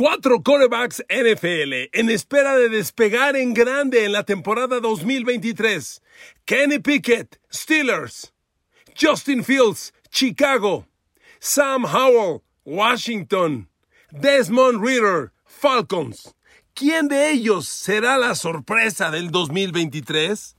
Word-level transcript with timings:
Cuatro 0.00 0.42
corebacks 0.42 1.04
NFL 1.10 1.90
en 1.92 2.08
espera 2.08 2.56
de 2.56 2.70
despegar 2.70 3.36
en 3.36 3.52
grande 3.52 4.06
en 4.06 4.12
la 4.12 4.24
temporada 4.24 4.80
2023. 4.80 6.00
Kenny 6.46 6.78
Pickett, 6.78 7.38
Steelers. 7.52 8.32
Justin 8.98 9.44
Fields, 9.44 9.92
Chicago. 10.10 10.86
Sam 11.38 11.84
Howell, 11.84 12.40
Washington. 12.64 13.68
Desmond 14.10 14.82
Ritter, 14.82 15.32
Falcons. 15.44 16.34
¿Quién 16.72 17.08
de 17.08 17.32
ellos 17.32 17.68
será 17.68 18.16
la 18.16 18.34
sorpresa 18.34 19.10
del 19.10 19.30
2023? 19.30 20.56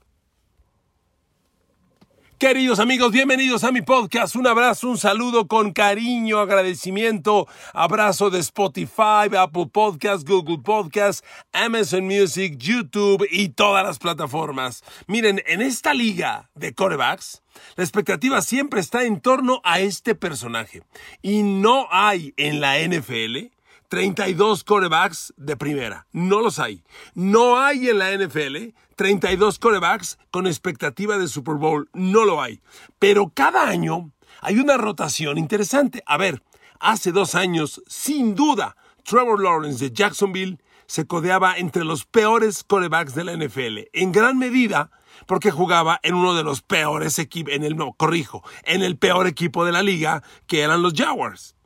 Queridos 2.42 2.80
amigos, 2.80 3.12
bienvenidos 3.12 3.62
a 3.62 3.70
mi 3.70 3.82
podcast. 3.82 4.34
Un 4.34 4.48
abrazo, 4.48 4.88
un 4.88 4.98
saludo 4.98 5.46
con 5.46 5.72
cariño, 5.72 6.40
agradecimiento. 6.40 7.46
Abrazo 7.72 8.30
de 8.30 8.40
Spotify, 8.40 9.32
Apple 9.38 9.66
Podcasts, 9.72 10.24
Google 10.24 10.58
Podcasts, 10.58 11.24
Amazon 11.52 12.04
Music, 12.04 12.56
YouTube 12.58 13.24
y 13.30 13.50
todas 13.50 13.86
las 13.86 14.00
plataformas. 14.00 14.82
Miren, 15.06 15.40
en 15.46 15.62
esta 15.62 15.94
liga 15.94 16.50
de 16.56 16.74
corebacks, 16.74 17.44
la 17.76 17.84
expectativa 17.84 18.42
siempre 18.42 18.80
está 18.80 19.04
en 19.04 19.20
torno 19.20 19.60
a 19.62 19.78
este 19.78 20.16
personaje. 20.16 20.82
Y 21.22 21.44
no 21.44 21.86
hay 21.92 22.34
en 22.36 22.60
la 22.60 22.76
NFL 22.80 23.52
32 23.92 24.64
corebacks 24.64 25.34
de 25.36 25.54
primera. 25.54 26.06
No 26.12 26.40
los 26.40 26.58
hay. 26.58 26.82
No 27.12 27.60
hay 27.60 27.90
en 27.90 27.98
la 27.98 28.16
NFL 28.16 28.72
32 28.96 29.58
corebacks 29.58 30.18
con 30.30 30.46
expectativa 30.46 31.18
de 31.18 31.28
Super 31.28 31.56
Bowl. 31.56 31.90
No 31.92 32.24
lo 32.24 32.40
hay. 32.40 32.62
Pero 32.98 33.30
cada 33.34 33.68
año 33.68 34.10
hay 34.40 34.58
una 34.60 34.78
rotación 34.78 35.36
interesante. 35.36 36.02
A 36.06 36.16
ver, 36.16 36.42
hace 36.80 37.12
dos 37.12 37.34
años, 37.34 37.82
sin 37.86 38.34
duda, 38.34 38.78
Trevor 39.04 39.42
Lawrence 39.42 39.84
de 39.84 39.94
Jacksonville 39.94 40.58
se 40.86 41.06
codeaba 41.06 41.58
entre 41.58 41.84
los 41.84 42.06
peores 42.06 42.64
corebacks 42.64 43.14
de 43.14 43.24
la 43.24 43.36
NFL. 43.36 43.90
En 43.92 44.10
gran 44.10 44.38
medida 44.38 44.90
porque 45.26 45.50
jugaba 45.50 46.00
en 46.02 46.14
uno 46.14 46.32
de 46.32 46.44
los 46.44 46.62
peores 46.62 47.18
equipos, 47.18 47.52
en 47.52 47.62
el, 47.62 47.76
no, 47.76 47.92
corrijo, 47.92 48.42
en 48.62 48.82
el 48.82 48.96
peor 48.96 49.26
equipo 49.26 49.66
de 49.66 49.72
la 49.72 49.82
liga, 49.82 50.22
que 50.46 50.62
eran 50.62 50.80
los 50.80 50.94
Jaguars. 50.94 51.56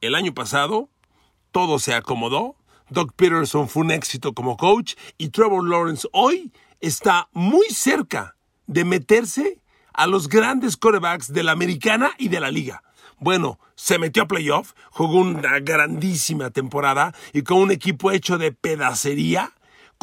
El 0.00 0.14
año 0.14 0.32
pasado, 0.32 0.88
todo 1.54 1.78
se 1.78 1.94
acomodó. 1.94 2.56
Doug 2.90 3.12
Peterson 3.14 3.68
fue 3.68 3.84
un 3.84 3.92
éxito 3.92 4.34
como 4.34 4.56
coach 4.56 4.96
y 5.18 5.28
Trevor 5.28 5.66
Lawrence 5.66 6.08
hoy 6.12 6.52
está 6.80 7.28
muy 7.32 7.66
cerca 7.70 8.34
de 8.66 8.84
meterse 8.84 9.60
a 9.92 10.08
los 10.08 10.28
grandes 10.28 10.76
quarterbacks 10.76 11.32
de 11.32 11.44
la 11.44 11.52
americana 11.52 12.10
y 12.18 12.28
de 12.28 12.40
la 12.40 12.50
liga. 12.50 12.82
Bueno, 13.20 13.60
se 13.76 14.00
metió 14.00 14.24
a 14.24 14.26
playoff, 14.26 14.72
jugó 14.90 15.20
una 15.20 15.60
grandísima 15.60 16.50
temporada 16.50 17.14
y 17.32 17.42
con 17.42 17.58
un 17.58 17.70
equipo 17.70 18.10
hecho 18.10 18.36
de 18.36 18.50
pedacería 18.50 19.52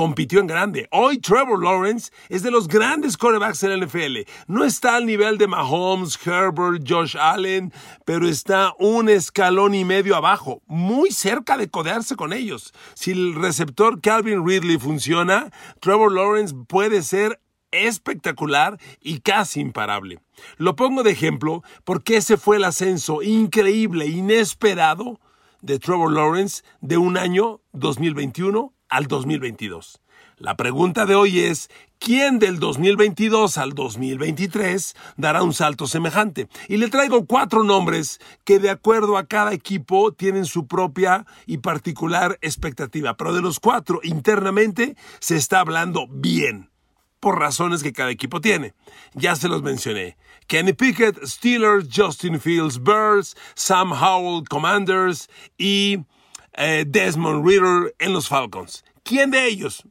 compitió 0.02 0.40
en 0.40 0.48
grande. 0.48 0.88
Hoy 0.90 1.20
Trevor 1.20 1.64
Lawrence 1.64 2.12
es 2.28 2.42
de 2.42 2.50
los 2.50 2.68
grandes 2.68 3.18
quarterbacks 3.18 3.62
en 3.62 3.70
la 3.70 3.86
NFL. 3.86 4.28
No 4.48 4.64
está 4.64 4.96
al 4.96 5.06
nivel 5.06 5.38
de 5.38 5.46
Mahomes, 5.46 6.18
Herbert, 6.26 6.84
Josh 6.90 7.16
Allen, 7.16 7.72
pero 8.04 8.28
está 8.28 8.74
un 8.80 9.10
escalón 9.10 9.76
y 9.76 9.86
medio 9.86 10.16
abajo, 10.16 10.64
muy 10.66 11.12
cerca 11.12 11.56
de 11.56 11.70
codearse 11.70 12.16
con 12.16 12.34
ellos. 12.34 12.74
Si 12.96 13.12
el 13.12 13.36
receptor 13.36 14.02
Calvin 14.02 14.44
Ridley 14.44 14.80
funciona, 14.80 15.52
Trevor 15.82 16.12
Lawrence 16.12 16.56
puede 16.68 17.04
ser 17.04 17.40
espectacular 17.70 18.80
y 19.02 19.20
casi 19.20 19.60
imparable. 19.60 20.18
Lo 20.58 20.76
pongo 20.76 21.04
de 21.04 21.12
ejemplo 21.12 21.62
porque 21.84 22.18
ese 22.18 22.38
fue 22.38 22.58
el 22.58 22.64
ascenso 22.64 23.22
increíble, 23.22 24.08
inesperado 24.08 25.20
de 25.62 25.78
Trevor 25.78 26.12
Lawrence 26.12 26.64
de 26.80 26.98
un 26.98 27.18
año 27.18 27.62
2021 27.74 28.74
al 28.92 29.08
2022. 29.08 30.00
La 30.38 30.56
pregunta 30.56 31.06
de 31.06 31.16
hoy 31.16 31.40
es, 31.40 31.70
¿quién 32.00 32.40
del 32.40 32.60
2022 32.60 33.58
al 33.58 33.74
2023 33.74 34.96
dará 35.18 35.44
un 35.44 35.54
salto 35.54 35.88
semejante? 35.88 36.48
Y 36.68 36.78
le 36.78 36.90
traigo 36.90 37.26
cuatro 37.26 37.64
nombres 37.64 38.20
que 38.44 38.60
de 38.60 38.70
acuerdo 38.70 39.18
a 39.18 39.28
cada 39.28 39.54
equipo 39.54 40.14
tienen 40.14 40.46
su 40.46 40.68
propia 40.68 41.26
y 41.46 41.60
particular 41.60 42.38
expectativa, 42.42 43.16
pero 43.18 43.34
de 43.34 43.42
los 43.42 43.60
cuatro 43.60 44.00
internamente 44.04 44.96
se 45.20 45.38
está 45.38 45.60
hablando 45.60 46.08
bien 46.10 46.72
por 47.20 47.40
razones 47.40 47.84
que 47.84 47.94
cada 47.94 48.10
equipo 48.10 48.42
tiene. 48.42 48.74
Ya 49.14 49.36
se 49.36 49.48
los 49.48 49.62
mencioné. 49.62 50.18
Kenny 50.48 50.74
Pickett, 50.74 51.24
Steelers, 51.24 51.88
Justin 51.96 52.42
Fields, 52.42 52.82
Bears, 52.82 53.38
Sam 53.54 53.94
Howell, 53.94 54.48
Commanders 54.50 55.30
y 55.56 56.00
eh, 56.54 56.86
Desmond 56.88 57.46
Ritter 57.46 57.96
en 58.00 58.14
los 58.14 58.28
Falcons. 58.28 58.84
¿Quién 59.04 59.32
de 59.32 59.48
ellos? 59.48 59.84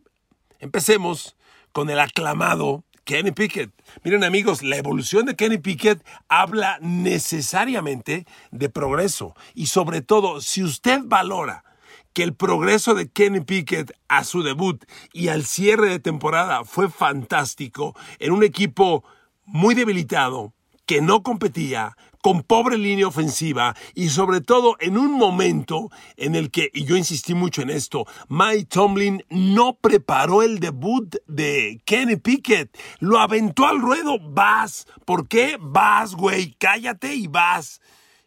Empecemos 0.58 1.36
con 1.72 1.90
el 1.90 2.00
aclamado 2.00 2.84
Kenny 3.04 3.32
Pickett. 3.32 3.72
Miren 4.04 4.24
amigos, 4.24 4.62
la 4.62 4.76
evolución 4.76 5.26
de 5.26 5.34
Kenny 5.36 5.58
Pickett 5.58 6.04
habla 6.28 6.78
necesariamente 6.80 8.26
de 8.50 8.68
progreso 8.68 9.34
y 9.54 9.66
sobre 9.66 10.00
todo 10.00 10.40
si 10.40 10.62
usted 10.62 11.00
valora 11.04 11.64
que 12.12 12.22
el 12.22 12.34
progreso 12.34 12.94
de 12.94 13.08
Kenny 13.08 13.40
Pickett 13.40 13.92
a 14.08 14.24
su 14.24 14.42
debut 14.42 14.84
y 15.12 15.28
al 15.28 15.44
cierre 15.44 15.88
de 15.88 15.98
temporada 15.98 16.64
fue 16.64 16.90
fantástico 16.90 17.96
en 18.18 18.32
un 18.32 18.42
equipo 18.42 19.04
muy 19.44 19.74
debilitado, 19.74 20.52
que 20.86 21.00
no 21.00 21.22
competía, 21.22 21.96
con 22.22 22.42
pobre 22.42 22.78
línea 22.78 23.06
ofensiva 23.06 23.74
y 23.94 24.08
sobre 24.08 24.40
todo 24.40 24.76
en 24.80 24.98
un 24.98 25.12
momento 25.12 25.90
en 26.16 26.34
el 26.34 26.50
que, 26.50 26.70
y 26.72 26.84
yo 26.84 26.96
insistí 26.96 27.34
mucho 27.34 27.62
en 27.62 27.70
esto, 27.70 28.06
Mike 28.28 28.66
Tomlin 28.66 29.24
no 29.30 29.74
preparó 29.74 30.42
el 30.42 30.60
debut 30.60 31.16
de 31.26 31.80
Kenny 31.84 32.16
Pickett, 32.16 32.76
lo 32.98 33.18
aventó 33.18 33.66
al 33.66 33.80
ruedo, 33.80 34.18
vas, 34.20 34.86
¿por 35.04 35.28
qué? 35.28 35.56
Vas, 35.60 36.14
güey, 36.14 36.54
cállate 36.58 37.14
y 37.14 37.26
vas. 37.26 37.80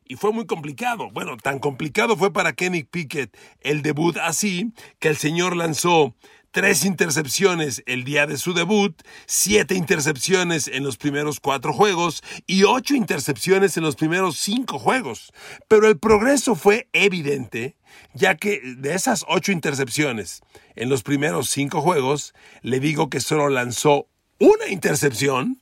Y 0.06 0.16
fue 0.16 0.34
muy 0.34 0.46
complicado. 0.46 1.10
Bueno, 1.12 1.38
tan 1.38 1.60
complicado 1.60 2.18
fue 2.18 2.34
para 2.34 2.54
Kenny 2.54 2.84
Pickett 2.84 3.36
el 3.62 3.82
debut 3.82 4.18
así 4.18 4.74
que 5.00 5.08
el 5.08 5.18
señor 5.18 5.56
lanzó 5.56 6.14
tres 6.54 6.86
intercepciones 6.86 7.82
el 7.88 8.04
día 8.04 8.28
de 8.28 8.38
su 8.38 8.54
debut, 8.54 9.02
siete 9.26 9.74
intercepciones 9.74 10.68
en 10.68 10.84
los 10.84 10.98
primeros 10.98 11.40
cuatro 11.40 11.74
juegos 11.74 12.24
y 12.46 12.64
ocho 12.64 12.94
intercepciones 12.94 13.76
en 13.76 13.84
los 13.84 13.96
primeros 13.96 14.38
cinco 14.38 14.78
juegos. 14.78 15.34
Pero 15.68 15.88
el 15.88 15.98
progreso 15.98 16.54
fue 16.54 16.88
evidente, 16.94 17.76
ya 18.14 18.36
que 18.36 18.62
de 18.78 18.94
esas 18.94 19.26
ocho 19.28 19.52
intercepciones 19.52 20.42
en 20.76 20.90
los 20.90 21.02
primeros 21.02 21.50
cinco 21.50 21.82
juegos, 21.82 22.36
le 22.62 22.80
digo 22.80 23.10
que 23.10 23.20
solo 23.20 23.50
lanzó 23.50 24.08
una 24.38 24.68
intercepción 24.70 25.60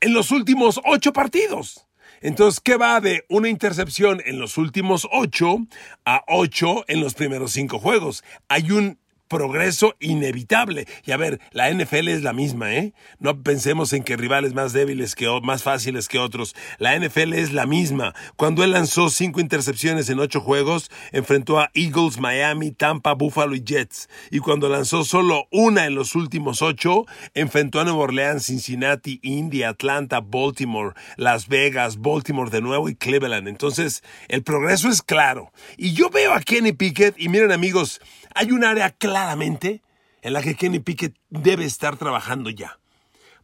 en 0.00 0.14
los 0.14 0.30
últimos 0.30 0.80
ocho 0.86 1.12
partidos. 1.12 1.86
Entonces, 2.22 2.58
¿qué 2.58 2.78
va 2.78 3.02
de 3.02 3.26
una 3.28 3.50
intercepción 3.50 4.22
en 4.24 4.38
los 4.38 4.56
últimos 4.56 5.06
ocho 5.12 5.58
a 6.06 6.24
ocho 6.26 6.86
en 6.88 7.02
los 7.02 7.12
primeros 7.12 7.52
cinco 7.52 7.78
juegos? 7.78 8.24
Hay 8.48 8.70
un 8.70 8.98
progreso 9.28 9.94
inevitable. 10.00 10.86
Y 11.04 11.12
a 11.12 11.16
ver, 11.16 11.40
la 11.52 11.70
NFL 11.70 12.08
es 12.08 12.22
la 12.22 12.32
misma, 12.32 12.74
¿eh? 12.74 12.92
No 13.18 13.42
pensemos 13.42 13.92
en 13.92 14.04
que 14.04 14.16
rivales 14.16 14.54
más 14.54 14.72
débiles 14.72 15.14
que 15.14 15.28
más 15.42 15.62
fáciles 15.62 16.08
que 16.08 16.18
otros. 16.18 16.54
La 16.78 16.98
NFL 16.98 17.32
es 17.34 17.52
la 17.52 17.66
misma. 17.66 18.14
Cuando 18.36 18.62
él 18.62 18.72
lanzó 18.72 19.10
cinco 19.10 19.40
intercepciones 19.40 20.08
en 20.10 20.20
ocho 20.20 20.40
juegos, 20.40 20.90
enfrentó 21.12 21.58
a 21.58 21.70
Eagles, 21.74 22.18
Miami, 22.18 22.70
Tampa, 22.70 23.14
Buffalo 23.14 23.54
y 23.54 23.64
Jets. 23.64 24.08
Y 24.30 24.38
cuando 24.38 24.68
lanzó 24.68 25.04
solo 25.04 25.46
una 25.50 25.86
en 25.86 25.94
los 25.94 26.14
últimos 26.14 26.62
ocho, 26.62 27.04
enfrentó 27.34 27.80
a 27.80 27.84
Nueva 27.84 28.00
Orleans, 28.00 28.46
Cincinnati, 28.46 29.20
India, 29.22 29.70
Atlanta, 29.70 30.20
Baltimore, 30.20 30.94
Las 31.16 31.48
Vegas, 31.48 31.98
Baltimore 32.00 32.50
de 32.50 32.60
nuevo 32.60 32.88
y 32.88 32.94
Cleveland. 32.94 33.48
Entonces, 33.48 34.02
el 34.28 34.42
progreso 34.42 34.88
es 34.88 35.02
claro. 35.02 35.52
Y 35.76 35.92
yo 35.92 36.10
veo 36.10 36.32
a 36.32 36.40
Kenny 36.40 36.72
Pickett 36.72 37.18
y 37.18 37.28
miren 37.28 37.52
amigos, 37.52 38.00
hay 38.34 38.52
un 38.52 38.64
área 38.64 38.90
claramente 38.90 39.82
en 40.22 40.32
la 40.32 40.42
que 40.42 40.56
Kenny 40.56 40.80
Pickett 40.80 41.16
debe 41.30 41.64
estar 41.64 41.96
trabajando 41.96 42.50
ya. 42.50 42.78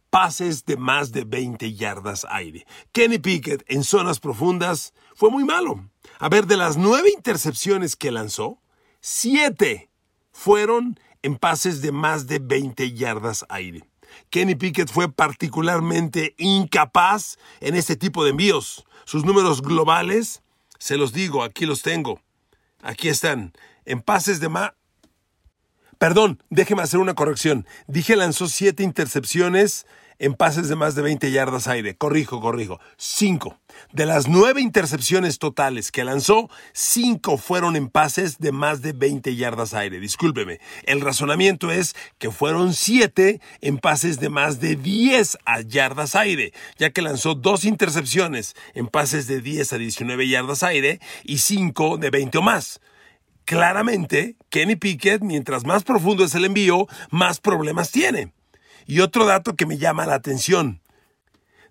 Pases 0.09 0.65
de 0.65 0.75
más 0.75 1.13
de 1.13 1.23
20 1.23 1.73
yardas 1.73 2.25
aire. 2.29 2.65
Kenny 2.91 3.17
Pickett 3.17 3.63
en 3.67 3.83
zonas 3.83 4.19
profundas 4.19 4.93
fue 5.15 5.29
muy 5.29 5.45
malo. 5.45 5.89
A 6.19 6.27
ver, 6.27 6.47
de 6.47 6.57
las 6.57 6.75
nueve 6.75 7.09
intercepciones 7.15 7.95
que 7.95 8.11
lanzó, 8.11 8.59
siete 8.99 9.89
fueron 10.33 10.99
en 11.21 11.37
pases 11.37 11.81
de 11.81 11.91
más 11.91 12.27
de 12.27 12.39
20 12.39 12.91
yardas 12.91 13.45
aire. 13.47 13.83
Kenny 14.29 14.55
Pickett 14.55 14.89
fue 14.89 15.09
particularmente 15.09 16.35
incapaz 16.37 17.37
en 17.61 17.75
este 17.75 17.95
tipo 17.95 18.23
de 18.23 18.31
envíos. 18.31 18.85
Sus 19.05 19.23
números 19.23 19.61
globales, 19.61 20.41
se 20.77 20.97
los 20.97 21.13
digo, 21.13 21.43
aquí 21.43 21.65
los 21.65 21.81
tengo. 21.81 22.19
Aquí 22.81 23.07
están. 23.07 23.53
En 23.85 24.01
pases 24.01 24.39
de 24.39 24.49
más 24.49 24.73
Perdón, 26.01 26.41
déjeme 26.49 26.81
hacer 26.81 26.99
una 26.99 27.13
corrección. 27.13 27.67
Dije 27.85 28.15
lanzó 28.15 28.47
siete 28.47 28.81
intercepciones 28.81 29.85
en 30.17 30.33
pases 30.33 30.67
de 30.67 30.75
más 30.75 30.95
de 30.95 31.03
20 31.03 31.31
yardas 31.31 31.67
aire. 31.67 31.95
Corrijo, 31.95 32.41
corrijo. 32.41 32.79
Cinco. 32.97 33.59
De 33.93 34.07
las 34.07 34.27
nueve 34.27 34.61
intercepciones 34.61 35.37
totales 35.37 35.91
que 35.91 36.03
lanzó, 36.03 36.49
cinco 36.73 37.37
fueron 37.37 37.75
en 37.75 37.87
pases 37.87 38.39
de 38.39 38.51
más 38.51 38.81
de 38.81 38.93
20 38.93 39.35
yardas 39.35 39.75
aire. 39.75 39.99
Discúlpeme. 39.99 40.59
El 40.87 41.01
razonamiento 41.01 41.69
es 41.69 41.95
que 42.17 42.31
fueron 42.31 42.73
siete 42.73 43.39
en 43.61 43.77
pases 43.77 44.19
de 44.19 44.29
más 44.29 44.59
de 44.59 44.77
10 44.77 45.37
yardas 45.67 46.15
aire, 46.15 46.51
ya 46.79 46.89
que 46.89 47.03
lanzó 47.03 47.35
dos 47.35 47.63
intercepciones 47.63 48.55
en 48.73 48.87
pases 48.87 49.27
de 49.27 49.39
10 49.39 49.73
a 49.73 49.77
19 49.77 50.27
yardas 50.27 50.63
aire 50.63 50.99
y 51.23 51.37
cinco 51.37 51.97
de 51.99 52.09
20 52.09 52.39
o 52.39 52.41
más. 52.41 52.81
Claramente, 53.51 54.37
Kenny 54.47 54.77
Pickett, 54.77 55.21
mientras 55.23 55.65
más 55.65 55.83
profundo 55.83 56.23
es 56.23 56.33
el 56.35 56.45
envío, 56.45 56.87
más 57.09 57.41
problemas 57.41 57.91
tiene. 57.91 58.33
Y 58.85 59.01
otro 59.01 59.25
dato 59.25 59.57
que 59.57 59.65
me 59.65 59.77
llama 59.77 60.05
la 60.05 60.13
atención. 60.13 60.81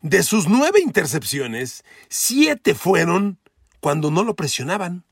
De 0.02 0.22
sus 0.22 0.46
nueve 0.46 0.80
intercepciones, 0.84 1.82
siete 2.10 2.74
fueron 2.74 3.38
cuando 3.80 4.10
no 4.10 4.24
lo 4.24 4.36
presionaban. 4.36 5.06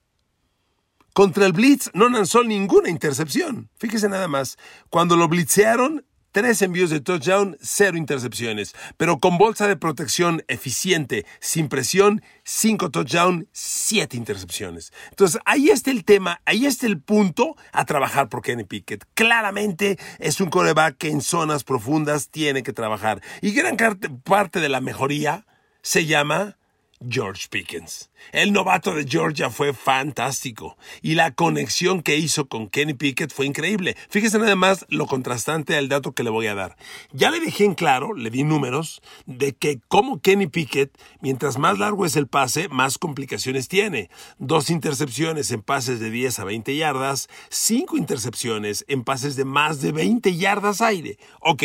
Contra 1.14 1.46
el 1.46 1.54
Blitz 1.54 1.88
no 1.94 2.10
lanzó 2.10 2.44
ninguna 2.44 2.90
intercepción. 2.90 3.70
Fíjese 3.78 4.10
nada 4.10 4.28
más. 4.28 4.58
Cuando 4.90 5.16
lo 5.16 5.26
blitzearon, 5.26 6.04
Tres 6.30 6.60
envíos 6.62 6.90
de 6.90 7.00
touchdown, 7.00 7.56
cero 7.60 7.96
intercepciones. 7.96 8.74
Pero 8.96 9.18
con 9.18 9.38
bolsa 9.38 9.66
de 9.66 9.76
protección 9.76 10.44
eficiente, 10.48 11.24
sin 11.40 11.68
presión, 11.68 12.22
cinco 12.44 12.90
touchdown, 12.90 13.48
siete 13.52 14.16
intercepciones. 14.16 14.92
Entonces, 15.10 15.40
ahí 15.46 15.70
está 15.70 15.90
el 15.90 16.04
tema, 16.04 16.40
ahí 16.44 16.66
está 16.66 16.86
el 16.86 17.00
punto 17.00 17.56
a 17.72 17.84
trabajar 17.86 18.28
por 18.28 18.42
Kenny 18.42 18.64
Pickett. 18.64 19.04
Claramente 19.14 19.98
es 20.18 20.40
un 20.40 20.50
coreback 20.50 20.98
que 20.98 21.10
en 21.10 21.22
zonas 21.22 21.64
profundas 21.64 22.28
tiene 22.28 22.62
que 22.62 22.72
trabajar. 22.72 23.22
Y 23.40 23.52
gran 23.52 23.76
parte 24.22 24.60
de 24.60 24.68
la 24.68 24.80
mejoría 24.80 25.46
se 25.82 26.04
llama 26.04 26.58
George 27.06 27.46
Pickens. 27.50 28.10
El 28.32 28.52
novato 28.52 28.94
de 28.94 29.06
Georgia 29.06 29.50
fue 29.50 29.72
fantástico 29.72 30.76
y 31.02 31.14
la 31.14 31.32
conexión 31.34 32.02
que 32.02 32.16
hizo 32.16 32.48
con 32.48 32.68
Kenny 32.68 32.94
Pickett 32.94 33.32
fue 33.32 33.46
increíble. 33.46 33.96
Fíjese 34.08 34.38
nada 34.38 34.56
más 34.56 34.86
lo 34.88 35.06
contrastante 35.06 35.74
del 35.74 35.88
dato 35.88 36.12
que 36.12 36.24
le 36.24 36.30
voy 36.30 36.46
a 36.48 36.54
dar. 36.54 36.76
Ya 37.12 37.30
le 37.30 37.40
dejé 37.40 37.64
en 37.64 37.74
claro, 37.74 38.14
le 38.14 38.30
di 38.30 38.42
números, 38.42 39.00
de 39.26 39.54
que 39.54 39.80
como 39.88 40.20
Kenny 40.20 40.48
Pickett, 40.48 40.98
mientras 41.20 41.58
más 41.58 41.78
largo 41.78 42.04
es 42.04 42.16
el 42.16 42.26
pase, 42.26 42.68
más 42.68 42.98
complicaciones 42.98 43.68
tiene. 43.68 44.10
Dos 44.38 44.70
intercepciones 44.70 45.50
en 45.50 45.62
pases 45.62 46.00
de 46.00 46.10
10 46.10 46.40
a 46.40 46.44
20 46.44 46.76
yardas, 46.76 47.28
cinco 47.48 47.96
intercepciones 47.96 48.84
en 48.88 49.04
pases 49.04 49.36
de 49.36 49.44
más 49.44 49.80
de 49.80 49.92
20 49.92 50.36
yardas 50.36 50.80
aire. 50.80 51.18
Ok, 51.40 51.62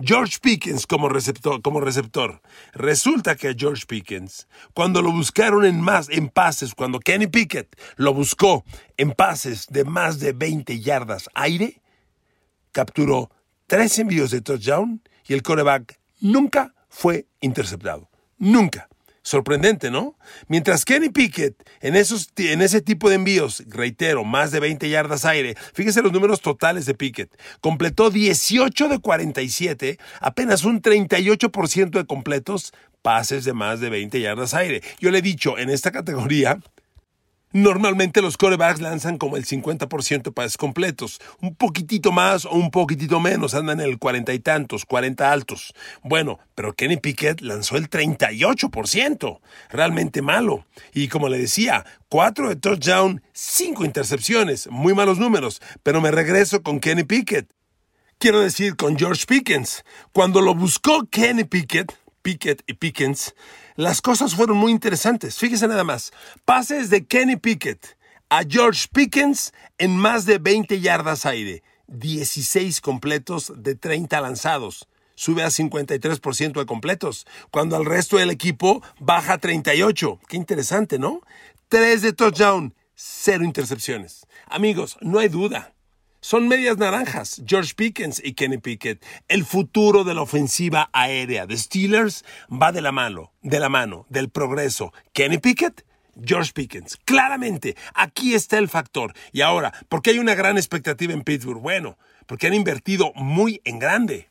George 0.00 0.38
Pickens 0.40 0.86
como 0.86 1.08
receptor, 1.08 1.60
como 1.60 1.80
receptor. 1.80 2.40
Resulta 2.72 3.34
que 3.34 3.48
a 3.48 3.54
George 3.56 3.84
Pickens, 3.86 4.46
cuando 4.72 5.02
lo 5.02 5.10
buscaron 5.10 5.64
en 5.64 5.80
más 5.80 6.08
en 6.08 6.28
pases, 6.28 6.74
cuando 6.74 7.00
Kenny 7.00 7.26
Pickett 7.26 7.76
lo 7.96 8.14
buscó 8.14 8.64
en 8.96 9.10
pases 9.10 9.66
de 9.68 9.84
más 9.84 10.20
de 10.20 10.32
20 10.32 10.78
yardas 10.80 11.28
aire, 11.34 11.82
capturó 12.70 13.30
tres 13.66 13.98
envíos 13.98 14.30
de 14.30 14.40
touchdown 14.40 15.02
y 15.26 15.34
el 15.34 15.42
coreback 15.42 15.98
nunca 16.20 16.74
fue 16.88 17.26
interceptado. 17.40 18.08
Nunca. 18.38 18.88
Sorprendente, 19.28 19.90
¿no? 19.90 20.16
Mientras 20.46 20.86
Kenny 20.86 21.10
Pickett 21.10 21.54
en, 21.82 21.96
esos, 21.96 22.30
en 22.38 22.62
ese 22.62 22.80
tipo 22.80 23.10
de 23.10 23.16
envíos, 23.16 23.62
reitero, 23.68 24.24
más 24.24 24.52
de 24.52 24.58
20 24.58 24.88
yardas 24.88 25.26
aire, 25.26 25.54
fíjese 25.74 26.00
los 26.00 26.12
números 26.12 26.40
totales 26.40 26.86
de 26.86 26.94
Pickett, 26.94 27.38
completó 27.60 28.08
18 28.08 28.88
de 28.88 28.98
47, 29.00 29.98
apenas 30.20 30.64
un 30.64 30.80
38% 30.80 31.90
de 31.90 32.06
completos, 32.06 32.72
pases 33.02 33.44
de 33.44 33.52
más 33.52 33.80
de 33.80 33.90
20 33.90 34.18
yardas 34.18 34.54
aire. 34.54 34.82
Yo 34.98 35.10
le 35.10 35.18
he 35.18 35.22
dicho, 35.22 35.58
en 35.58 35.68
esta 35.68 35.92
categoría, 35.92 36.58
Normalmente 37.52 38.20
los 38.20 38.36
corebacks 38.36 38.80
lanzan 38.80 39.16
como 39.16 39.38
el 39.38 39.46
50% 39.46 40.22
de 40.22 40.32
pases 40.32 40.58
completos, 40.58 41.18
un 41.40 41.54
poquitito 41.54 42.12
más 42.12 42.44
o 42.44 42.50
un 42.52 42.70
poquitito 42.70 43.20
menos, 43.20 43.54
andan 43.54 43.80
en 43.80 43.88
el 43.88 43.98
cuarenta 43.98 44.34
y 44.34 44.38
tantos, 44.38 44.84
40 44.84 45.32
altos. 45.32 45.72
Bueno, 46.02 46.38
pero 46.54 46.74
Kenny 46.74 46.98
Pickett 46.98 47.40
lanzó 47.40 47.76
el 47.76 47.88
38%, 47.88 49.40
realmente 49.70 50.20
malo. 50.20 50.66
Y 50.92 51.08
como 51.08 51.30
le 51.30 51.38
decía, 51.38 51.86
4 52.10 52.50
de 52.50 52.56
touchdown, 52.56 53.22
5 53.32 53.84
intercepciones, 53.84 54.68
muy 54.70 54.92
malos 54.92 55.18
números, 55.18 55.62
pero 55.82 56.02
me 56.02 56.10
regreso 56.10 56.62
con 56.62 56.80
Kenny 56.80 57.04
Pickett. 57.04 57.50
Quiero 58.18 58.40
decir 58.40 58.76
con 58.76 58.98
George 58.98 59.24
Pickens. 59.26 59.84
Cuando 60.12 60.42
lo 60.42 60.54
buscó 60.54 61.06
Kenny 61.08 61.44
Pickett, 61.44 61.96
Pickett 62.20 62.62
y 62.66 62.74
Pickens, 62.74 63.34
las 63.78 64.02
cosas 64.02 64.34
fueron 64.34 64.56
muy 64.56 64.72
interesantes. 64.72 65.38
Fíjese 65.38 65.68
nada 65.68 65.84
más. 65.84 66.10
Pases 66.44 66.90
de 66.90 67.06
Kenny 67.06 67.36
Pickett 67.36 67.96
a 68.28 68.42
George 68.42 68.88
Pickens 68.92 69.52
en 69.78 69.96
más 69.96 70.26
de 70.26 70.38
20 70.38 70.80
yardas 70.80 71.24
aire. 71.24 71.62
16 71.86 72.80
completos 72.80 73.52
de 73.56 73.76
30 73.76 74.20
lanzados. 74.20 74.88
Sube 75.14 75.44
a 75.44 75.46
53% 75.46 76.58
de 76.58 76.66
completos, 76.66 77.24
cuando 77.52 77.76
al 77.76 77.84
resto 77.84 78.16
del 78.16 78.30
equipo 78.30 78.82
baja 78.98 79.34
a 79.34 79.38
38. 79.38 80.18
Qué 80.26 80.36
interesante, 80.36 80.98
¿no? 80.98 81.20
3 81.68 82.02
de 82.02 82.12
touchdown, 82.12 82.74
0 82.96 83.44
intercepciones. 83.44 84.26
Amigos, 84.48 84.98
no 85.00 85.20
hay 85.20 85.28
duda. 85.28 85.72
Son 86.20 86.48
medias 86.48 86.78
naranjas, 86.78 87.40
George 87.46 87.74
Pickens 87.76 88.20
y 88.22 88.32
Kenny 88.32 88.58
Pickett. 88.58 89.04
El 89.28 89.44
futuro 89.44 90.02
de 90.02 90.14
la 90.14 90.22
ofensiva 90.22 90.90
aérea 90.92 91.46
de 91.46 91.56
Steelers 91.56 92.24
va 92.50 92.72
de 92.72 92.80
la 92.80 92.90
mano, 92.90 93.32
de 93.42 93.60
la 93.60 93.68
mano 93.68 94.04
del 94.08 94.28
progreso. 94.28 94.92
Kenny 95.12 95.38
Pickett, 95.38 95.86
George 96.20 96.50
Pickens. 96.52 96.98
Claramente, 97.04 97.76
aquí 97.94 98.34
está 98.34 98.58
el 98.58 98.68
factor. 98.68 99.14
Y 99.30 99.42
ahora, 99.42 99.72
¿por 99.88 100.02
qué 100.02 100.10
hay 100.10 100.18
una 100.18 100.34
gran 100.34 100.56
expectativa 100.56 101.12
en 101.12 101.22
Pittsburgh? 101.22 101.62
Bueno, 101.62 101.98
porque 102.26 102.48
han 102.48 102.54
invertido 102.54 103.12
muy 103.14 103.60
en 103.64 103.78
grande. 103.78 104.28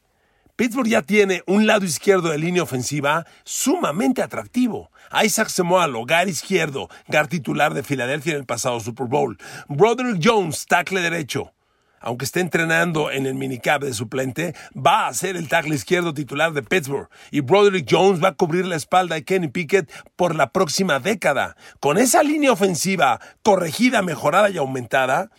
Pittsburgh 0.57 0.89
ya 0.89 1.03
tiene 1.03 1.41
un 1.47 1.67
lado 1.67 1.85
izquierdo 1.85 2.31
de 2.31 2.37
línea 2.37 2.63
ofensiva 2.63 3.25
sumamente 3.45 4.21
atractivo. 4.21 4.91
Isaac 5.23 5.47
Semoal, 5.47 5.95
hogar 5.95 6.27
izquierdo, 6.27 6.89
gar 7.07 7.27
titular 7.27 7.73
de 7.73 7.83
Filadelfia 7.83 8.33
en 8.33 8.39
el 8.39 8.45
pasado 8.45 8.77
Super 8.81 9.07
Bowl. 9.07 9.37
Broderick 9.69 10.19
Jones, 10.21 10.65
tackle 10.65 10.99
derecho 10.99 11.53
aunque 11.99 12.25
esté 12.25 12.39
entrenando 12.39 13.11
en 13.11 13.25
el 13.25 13.35
minicab 13.35 13.81
de 13.81 13.93
suplente, 13.93 14.55
va 14.75 15.07
a 15.07 15.13
ser 15.13 15.35
el 15.35 15.47
tackle 15.47 15.75
izquierdo 15.75 16.13
titular 16.13 16.53
de 16.53 16.63
Pittsburgh. 16.63 17.09
Y 17.31 17.41
Broderick 17.41 17.87
Jones 17.89 18.23
va 18.23 18.29
a 18.29 18.35
cubrir 18.35 18.65
la 18.65 18.75
espalda 18.75 19.15
de 19.15 19.23
Kenny 19.23 19.47
Pickett 19.47 19.91
por 20.15 20.35
la 20.35 20.51
próxima 20.51 20.99
década. 20.99 21.55
Con 21.79 21.97
esa 21.97 22.23
línea 22.23 22.51
ofensiva 22.51 23.19
corregida, 23.43 24.01
mejorada 24.01 24.49
y 24.49 24.57
aumentada, 24.57 25.29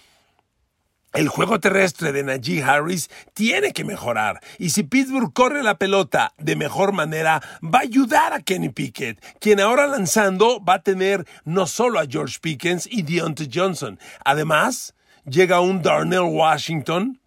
el 1.14 1.28
juego 1.28 1.58
terrestre 1.58 2.12
de 2.12 2.22
Najee 2.22 2.62
Harris 2.62 3.08
tiene 3.32 3.72
que 3.72 3.84
mejorar. 3.84 4.40
Y 4.58 4.70
si 4.70 4.82
Pittsburgh 4.82 5.32
corre 5.32 5.62
la 5.62 5.78
pelota 5.78 6.34
de 6.36 6.54
mejor 6.54 6.92
manera, 6.92 7.42
va 7.64 7.78
a 7.78 7.82
ayudar 7.82 8.34
a 8.34 8.40
Kenny 8.40 8.68
Pickett, 8.68 9.18
quien 9.40 9.58
ahora 9.58 9.86
lanzando 9.86 10.62
va 10.62 10.74
a 10.74 10.82
tener 10.82 11.26
no 11.44 11.66
solo 11.66 11.98
a 11.98 12.06
George 12.06 12.38
Pickens 12.40 12.86
y 12.90 13.02
Deontay 13.02 13.48
Johnson. 13.52 13.98
Además, 14.22 14.94
llega 15.24 15.60
un 15.60 15.82
Darnell 15.82 16.22
Washington, 16.22 17.20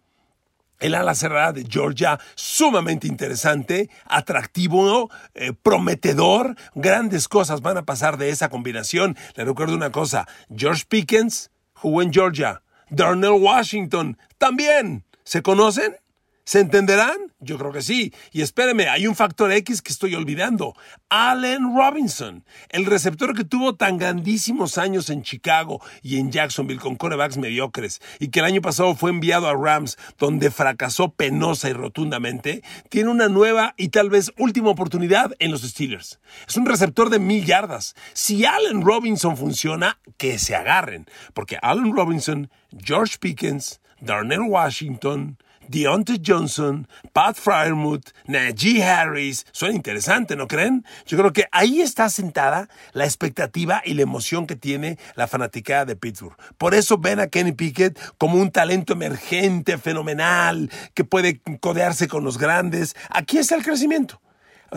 el 0.78 0.94
ala 0.94 1.14
cerrada 1.14 1.52
de 1.52 1.64
Georgia, 1.64 2.18
sumamente 2.34 3.06
interesante, 3.06 3.88
atractivo, 4.06 5.10
eh, 5.34 5.52
prometedor. 5.52 6.56
Grandes 6.74 7.28
cosas 7.28 7.60
van 7.60 7.78
a 7.78 7.84
pasar 7.84 8.18
de 8.18 8.30
esa 8.30 8.48
combinación. 8.48 9.16
Le 9.36 9.44
recuerdo 9.44 9.76
una 9.76 9.92
cosa, 9.92 10.26
George 10.54 10.84
Pickens 10.88 11.50
jugó 11.72 12.02
en 12.02 12.12
Georgia. 12.12 12.62
Darnell 12.90 13.40
Washington 13.40 14.18
también. 14.38 15.04
¿Se 15.24 15.40
conocen? 15.40 15.96
¿Se 16.44 16.58
entenderán? 16.58 17.16
Yo 17.38 17.56
creo 17.56 17.70
que 17.70 17.82
sí. 17.82 18.12
Y 18.32 18.42
espéreme, 18.42 18.88
hay 18.88 19.06
un 19.06 19.14
factor 19.14 19.52
X 19.52 19.80
que 19.80 19.92
estoy 19.92 20.16
olvidando. 20.16 20.74
Allen 21.08 21.76
Robinson, 21.76 22.44
el 22.68 22.84
receptor 22.86 23.36
que 23.36 23.44
tuvo 23.44 23.76
tan 23.76 23.96
grandísimos 23.96 24.76
años 24.76 25.08
en 25.10 25.22
Chicago 25.22 25.80
y 26.02 26.18
en 26.18 26.32
Jacksonville 26.32 26.80
con 26.80 26.96
corebacks 26.96 27.36
mediocres 27.36 28.00
y 28.18 28.28
que 28.28 28.40
el 28.40 28.46
año 28.46 28.60
pasado 28.60 28.96
fue 28.96 29.10
enviado 29.10 29.48
a 29.48 29.54
Rams 29.54 29.98
donde 30.18 30.50
fracasó 30.50 31.12
penosa 31.12 31.68
y 31.68 31.74
rotundamente, 31.74 32.62
tiene 32.88 33.10
una 33.10 33.28
nueva 33.28 33.74
y 33.76 33.88
tal 33.88 34.10
vez 34.10 34.32
última 34.36 34.70
oportunidad 34.70 35.32
en 35.38 35.52
los 35.52 35.62
Steelers. 35.62 36.18
Es 36.48 36.56
un 36.56 36.66
receptor 36.66 37.08
de 37.08 37.20
mil 37.20 37.44
yardas. 37.44 37.94
Si 38.14 38.44
Allen 38.44 38.82
Robinson 38.82 39.36
funciona, 39.36 40.00
que 40.16 40.38
se 40.38 40.56
agarren. 40.56 41.06
Porque 41.34 41.58
Allen 41.62 41.94
Robinson, 41.94 42.50
George 42.76 43.18
Pickens, 43.20 43.80
Darnell 44.00 44.40
Washington, 44.40 45.38
Deontay 45.72 46.20
Johnson, 46.24 46.86
Pat 47.14 47.36
Fryermuth, 47.36 48.10
Najee 48.26 48.82
Harris. 48.82 49.46
Suena 49.52 49.74
interesante, 49.74 50.36
¿no 50.36 50.46
creen? 50.46 50.84
Yo 51.06 51.16
creo 51.16 51.32
que 51.32 51.46
ahí 51.50 51.80
está 51.80 52.10
sentada 52.10 52.68
la 52.92 53.06
expectativa 53.06 53.80
y 53.82 53.94
la 53.94 54.02
emoción 54.02 54.46
que 54.46 54.54
tiene 54.54 54.98
la 55.14 55.26
fanaticada 55.26 55.86
de 55.86 55.96
Pittsburgh. 55.96 56.36
Por 56.58 56.74
eso 56.74 56.98
ven 56.98 57.20
a 57.20 57.28
Kenny 57.28 57.52
Pickett 57.52 57.98
como 58.18 58.36
un 58.36 58.50
talento 58.50 58.92
emergente, 58.92 59.78
fenomenal, 59.78 60.70
que 60.92 61.04
puede 61.04 61.40
codearse 61.60 62.06
con 62.06 62.22
los 62.22 62.36
grandes. 62.36 62.94
Aquí 63.08 63.38
está 63.38 63.54
el 63.54 63.64
crecimiento. 63.64 64.20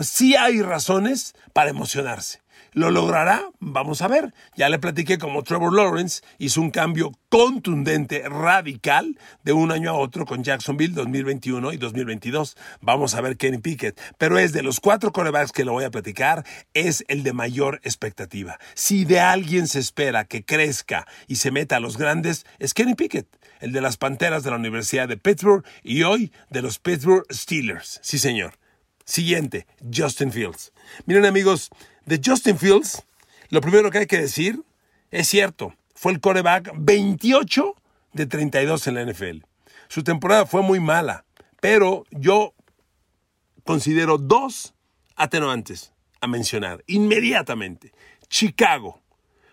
Sí 0.00 0.34
hay 0.34 0.62
razones 0.62 1.34
para 1.52 1.68
emocionarse. 1.68 2.40
¿Lo 2.76 2.90
logrará? 2.90 3.48
Vamos 3.58 4.02
a 4.02 4.08
ver. 4.08 4.34
Ya 4.54 4.68
le 4.68 4.78
platiqué 4.78 5.16
como 5.16 5.42
Trevor 5.42 5.72
Lawrence 5.72 6.20
hizo 6.36 6.60
un 6.60 6.70
cambio 6.70 7.10
contundente, 7.30 8.28
radical, 8.28 9.18
de 9.44 9.54
un 9.54 9.72
año 9.72 9.88
a 9.88 9.94
otro 9.94 10.26
con 10.26 10.44
Jacksonville 10.44 10.92
2021 10.92 11.72
y 11.72 11.78
2022. 11.78 12.54
Vamos 12.82 13.14
a 13.14 13.22
ver 13.22 13.38
Kenny 13.38 13.56
Pickett. 13.56 13.98
Pero 14.18 14.38
es 14.38 14.52
de 14.52 14.62
los 14.62 14.80
cuatro 14.80 15.10
corebacks 15.10 15.52
que 15.52 15.64
le 15.64 15.70
voy 15.70 15.84
a 15.84 15.90
platicar, 15.90 16.44
es 16.74 17.02
el 17.08 17.22
de 17.22 17.32
mayor 17.32 17.80
expectativa. 17.82 18.58
Si 18.74 19.06
de 19.06 19.20
alguien 19.20 19.68
se 19.68 19.78
espera 19.78 20.26
que 20.26 20.44
crezca 20.44 21.06
y 21.28 21.36
se 21.36 21.50
meta 21.50 21.76
a 21.76 21.80
los 21.80 21.96
grandes, 21.96 22.44
es 22.58 22.74
Kenny 22.74 22.94
Pickett, 22.94 23.38
el 23.60 23.72
de 23.72 23.80
las 23.80 23.96
Panteras 23.96 24.42
de 24.42 24.50
la 24.50 24.56
Universidad 24.56 25.08
de 25.08 25.16
Pittsburgh 25.16 25.64
y 25.82 26.02
hoy 26.02 26.30
de 26.50 26.60
los 26.60 26.78
Pittsburgh 26.78 27.24
Steelers. 27.32 28.00
Sí, 28.02 28.18
señor. 28.18 28.58
Siguiente, 29.06 29.66
Justin 29.94 30.32
Fields. 30.32 30.72
Miren 31.06 31.24
amigos, 31.24 31.70
de 32.06 32.20
Justin 32.24 32.58
Fields, 32.58 33.04
lo 33.50 33.60
primero 33.60 33.90
que 33.90 33.98
hay 33.98 34.06
que 34.06 34.20
decir 34.20 34.62
es 35.10 35.28
cierto, 35.28 35.74
fue 35.94 36.12
el 36.12 36.20
coreback 36.20 36.72
28 36.74 37.74
de 38.12 38.26
32 38.26 38.86
en 38.86 38.94
la 38.94 39.04
NFL. 39.04 39.44
Su 39.88 40.02
temporada 40.02 40.46
fue 40.46 40.62
muy 40.62 40.80
mala, 40.80 41.24
pero 41.60 42.04
yo 42.10 42.54
considero 43.64 44.18
dos 44.18 44.74
atenuantes 45.14 45.92
a 46.20 46.26
mencionar 46.26 46.82
inmediatamente. 46.86 47.92
Chicago 48.28 49.00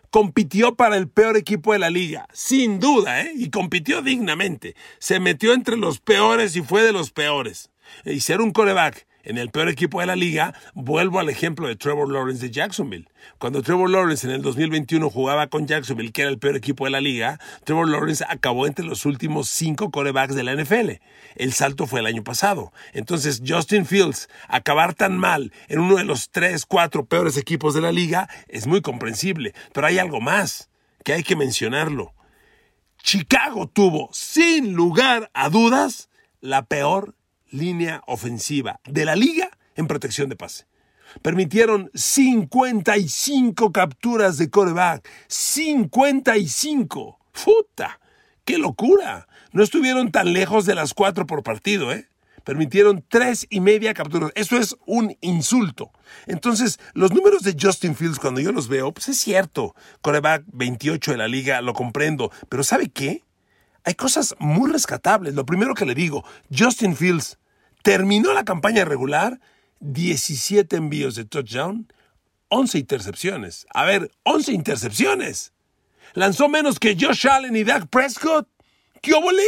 compitió 0.10 0.76
para 0.76 0.98
el 0.98 1.08
peor 1.08 1.38
equipo 1.38 1.74
de 1.74 1.80
la 1.80 1.90
liga, 1.90 2.28
sin 2.34 2.80
duda, 2.80 3.22
¿eh? 3.22 3.32
y 3.36 3.50
compitió 3.50 4.02
dignamente. 4.02 4.76
Se 5.00 5.20
metió 5.20 5.54
entre 5.54 5.78
los 5.78 6.00
peores 6.00 6.56
y 6.56 6.62
fue 6.62 6.84
de 6.84 6.94
los 6.94 7.12
peores. 7.12 7.72
Y 8.06 8.20
ser 8.22 8.42
un 8.42 8.52
coreback 8.52 9.08
en 9.24 9.38
el 9.38 9.50
peor 9.50 9.70
equipo 9.70 10.02
de 10.02 10.06
la 10.06 10.16
liga, 10.16 10.54
vuelvo 10.74 11.20
al 11.20 11.30
ejemplo 11.30 11.68
de 11.68 11.76
Trevor 11.76 12.12
Lawrence 12.12 12.46
de 12.46 12.52
Jacksonville. 12.52 13.08
Cuando 13.40 13.62
Trevor 13.62 13.90
Lawrence 13.90 14.28
en 14.28 14.34
el 14.34 14.42
2021 14.42 15.10
jugaba 15.10 15.48
con 15.48 15.66
Jacksonville, 15.66 16.12
que 16.12 16.22
era 16.24 16.32
el 16.32 16.40
peor 16.40 16.56
equipo 16.56 16.86
de 16.86 16.92
la 16.92 17.02
liga, 17.02 17.40
Trevor 17.64 17.90
Lawrence 17.90 18.26
acabó 18.28 18.68
entre 18.68 18.86
los 18.86 19.06
últimos 19.06 19.50
cinco 19.50 19.92
corebacks 19.92 20.36
de 20.36 20.44
la 20.44 20.54
NFL. 20.56 21.02
El 21.36 21.54
salto 21.54 21.88
fue 21.88 22.02
el 22.02 22.06
año 22.06 22.24
pasado. 22.24 22.74
Entonces, 22.94 23.42
Justin 23.46 23.86
Fields, 23.86 24.30
acabar 24.48 24.94
tan 24.94 25.18
mal 25.18 25.52
en 25.70 25.80
uno 25.80 25.96
de 25.96 26.04
los 26.04 26.30
tres, 26.30 26.66
cuatro 26.66 27.06
peores 27.06 27.38
equipos 27.38 27.74
de 27.74 27.82
la 27.82 27.92
liga, 27.92 28.30
es 28.48 28.68
muy 28.68 28.82
comprensible. 28.82 29.54
Pero 29.74 29.88
hay 29.88 29.98
algo 30.00 30.20
más 30.20 30.70
que 31.04 31.14
hay 31.14 31.24
que 31.24 31.36
mencionarlo. 31.36 32.14
Chicago 33.02 33.68
tuvo, 33.68 34.10
sin 34.14 34.74
lugar 34.74 35.30
a 35.34 35.50
dudas, 35.50 36.10
la 36.40 36.66
peor 36.66 37.16
línea 37.54 38.02
ofensiva 38.08 38.80
de 38.86 39.06
la 39.06 39.16
liga 39.16 39.50
en 39.76 39.88
protección 39.88 40.30
de 40.30 40.36
pase. 40.36 40.66
Permitieron 41.22 41.92
55 41.94 43.72
capturas 43.72 44.38
de 44.38 44.50
coreback. 44.50 45.08
55. 45.28 47.20
¡Futa! 47.32 48.00
¡Qué 48.44 48.58
locura! 48.58 49.28
No 49.52 49.64
estuvieron 49.64 50.12
tan 50.12 50.34
lejos 50.34 50.66
de 50.66 50.76
las 50.76 50.94
cuatro 50.94 51.26
por 51.28 51.44
partido, 51.44 51.94
¿eh? 51.94 52.10
Permitieron 52.44 53.06
tres 53.08 53.48
y 53.50 53.62
media 53.62 53.94
capturas. 53.94 54.32
Eso 54.36 54.58
es 54.58 54.76
un 54.86 55.16
insulto. 55.22 55.92
Entonces, 56.28 56.78
los 56.94 57.14
números 57.14 57.44
de 57.44 57.56
Justin 57.60 57.96
Fields, 57.96 58.20
cuando 58.20 58.42
yo 58.42 58.52
los 58.52 58.68
veo, 58.68 58.92
pues 58.92 59.08
es 59.08 59.18
cierto. 59.18 59.76
Coreback 60.02 60.44
28 60.48 61.12
de 61.12 61.18
la 61.18 61.30
liga, 61.30 61.62
lo 61.62 61.74
comprendo. 61.74 62.32
Pero 62.50 62.64
¿sabe 62.64 62.90
qué? 62.90 63.24
Hay 63.86 63.94
cosas 63.94 64.36
muy 64.40 64.72
rescatables. 64.72 65.36
Lo 65.36 65.46
primero 65.46 65.74
que 65.74 65.86
le 65.86 65.96
digo, 65.96 66.26
Justin 66.56 66.98
Fields 66.98 67.38
Terminó 67.84 68.34
la 68.34 68.46
campaña 68.46 68.86
regular, 68.86 69.40
17 69.82 70.78
envíos 70.78 71.16
de 71.16 71.26
touchdown, 71.26 71.92
11 72.48 72.80
intercepciones. 72.80 73.68
A 73.74 73.84
ver, 73.84 74.10
11 74.24 74.54
intercepciones. 74.54 75.54
Lanzó 76.14 76.48
menos 76.50 76.80
que 76.80 76.98
Josh 77.00 77.28
Allen 77.28 77.56
y 77.56 77.64
Dak 77.64 77.88
Prescott. 77.88 78.48
¿Qué 79.02 79.14
óvole? 79.14 79.44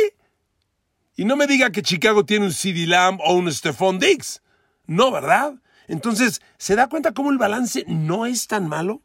Y 1.15 1.24
no 1.25 1.38
me 1.38 1.48
diga 1.48 1.72
que 1.72 1.82
Chicago 1.82 2.25
tiene 2.25 2.46
un 2.46 2.51
CD 2.51 2.86
Lamb 2.86 3.20
o 3.24 3.34
un 3.34 3.51
Stephon 3.51 4.00
Diggs. 4.00 4.42
No, 4.86 5.12
¿verdad? 5.12 5.54
Entonces, 5.88 6.42
¿se 6.58 6.75
da 6.75 6.88
cuenta 6.88 7.13
cómo 7.13 7.32
el 7.32 7.38
balance 7.38 7.86
no 7.88 8.25
es 8.25 8.48
tan 8.48 8.68
malo? 8.68 9.01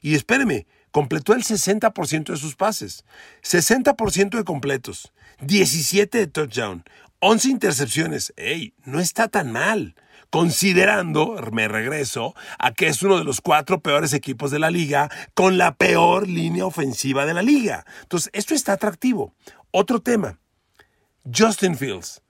Y 0.00 0.14
espéreme, 0.14 0.66
completó 0.90 1.34
el 1.34 1.42
60% 1.42 2.32
de 2.32 2.36
sus 2.36 2.56
pases, 2.56 3.04
60% 3.42 4.30
de 4.38 4.44
completos, 4.44 5.12
17 5.40 6.16
de 6.16 6.26
touchdown, 6.26 6.84
11 7.20 7.48
intercepciones. 7.48 8.32
¡Ey! 8.36 8.74
No 8.84 9.00
está 9.00 9.28
tan 9.28 9.52
mal. 9.52 9.94
Considerando, 10.30 11.36
me 11.52 11.66
regreso, 11.68 12.34
a 12.58 12.72
que 12.72 12.86
es 12.86 13.02
uno 13.02 13.18
de 13.18 13.24
los 13.24 13.40
cuatro 13.40 13.80
peores 13.80 14.12
equipos 14.12 14.50
de 14.50 14.60
la 14.60 14.70
liga 14.70 15.10
con 15.34 15.58
la 15.58 15.74
peor 15.74 16.28
línea 16.28 16.64
ofensiva 16.64 17.26
de 17.26 17.34
la 17.34 17.42
liga. 17.42 17.84
Entonces, 18.02 18.30
esto 18.32 18.54
está 18.54 18.74
atractivo. 18.74 19.34
Otro 19.70 20.00
tema. 20.00 20.38
Justin 21.24 21.76
Fields. 21.76 22.22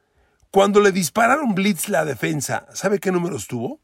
Cuando 0.50 0.80
le 0.80 0.92
dispararon 0.92 1.54
blitz 1.54 1.88
la 1.88 2.04
defensa, 2.04 2.66
¿sabe 2.73 2.99
qué 2.99 3.12
números 3.12 3.47
tuvo? 3.47 3.80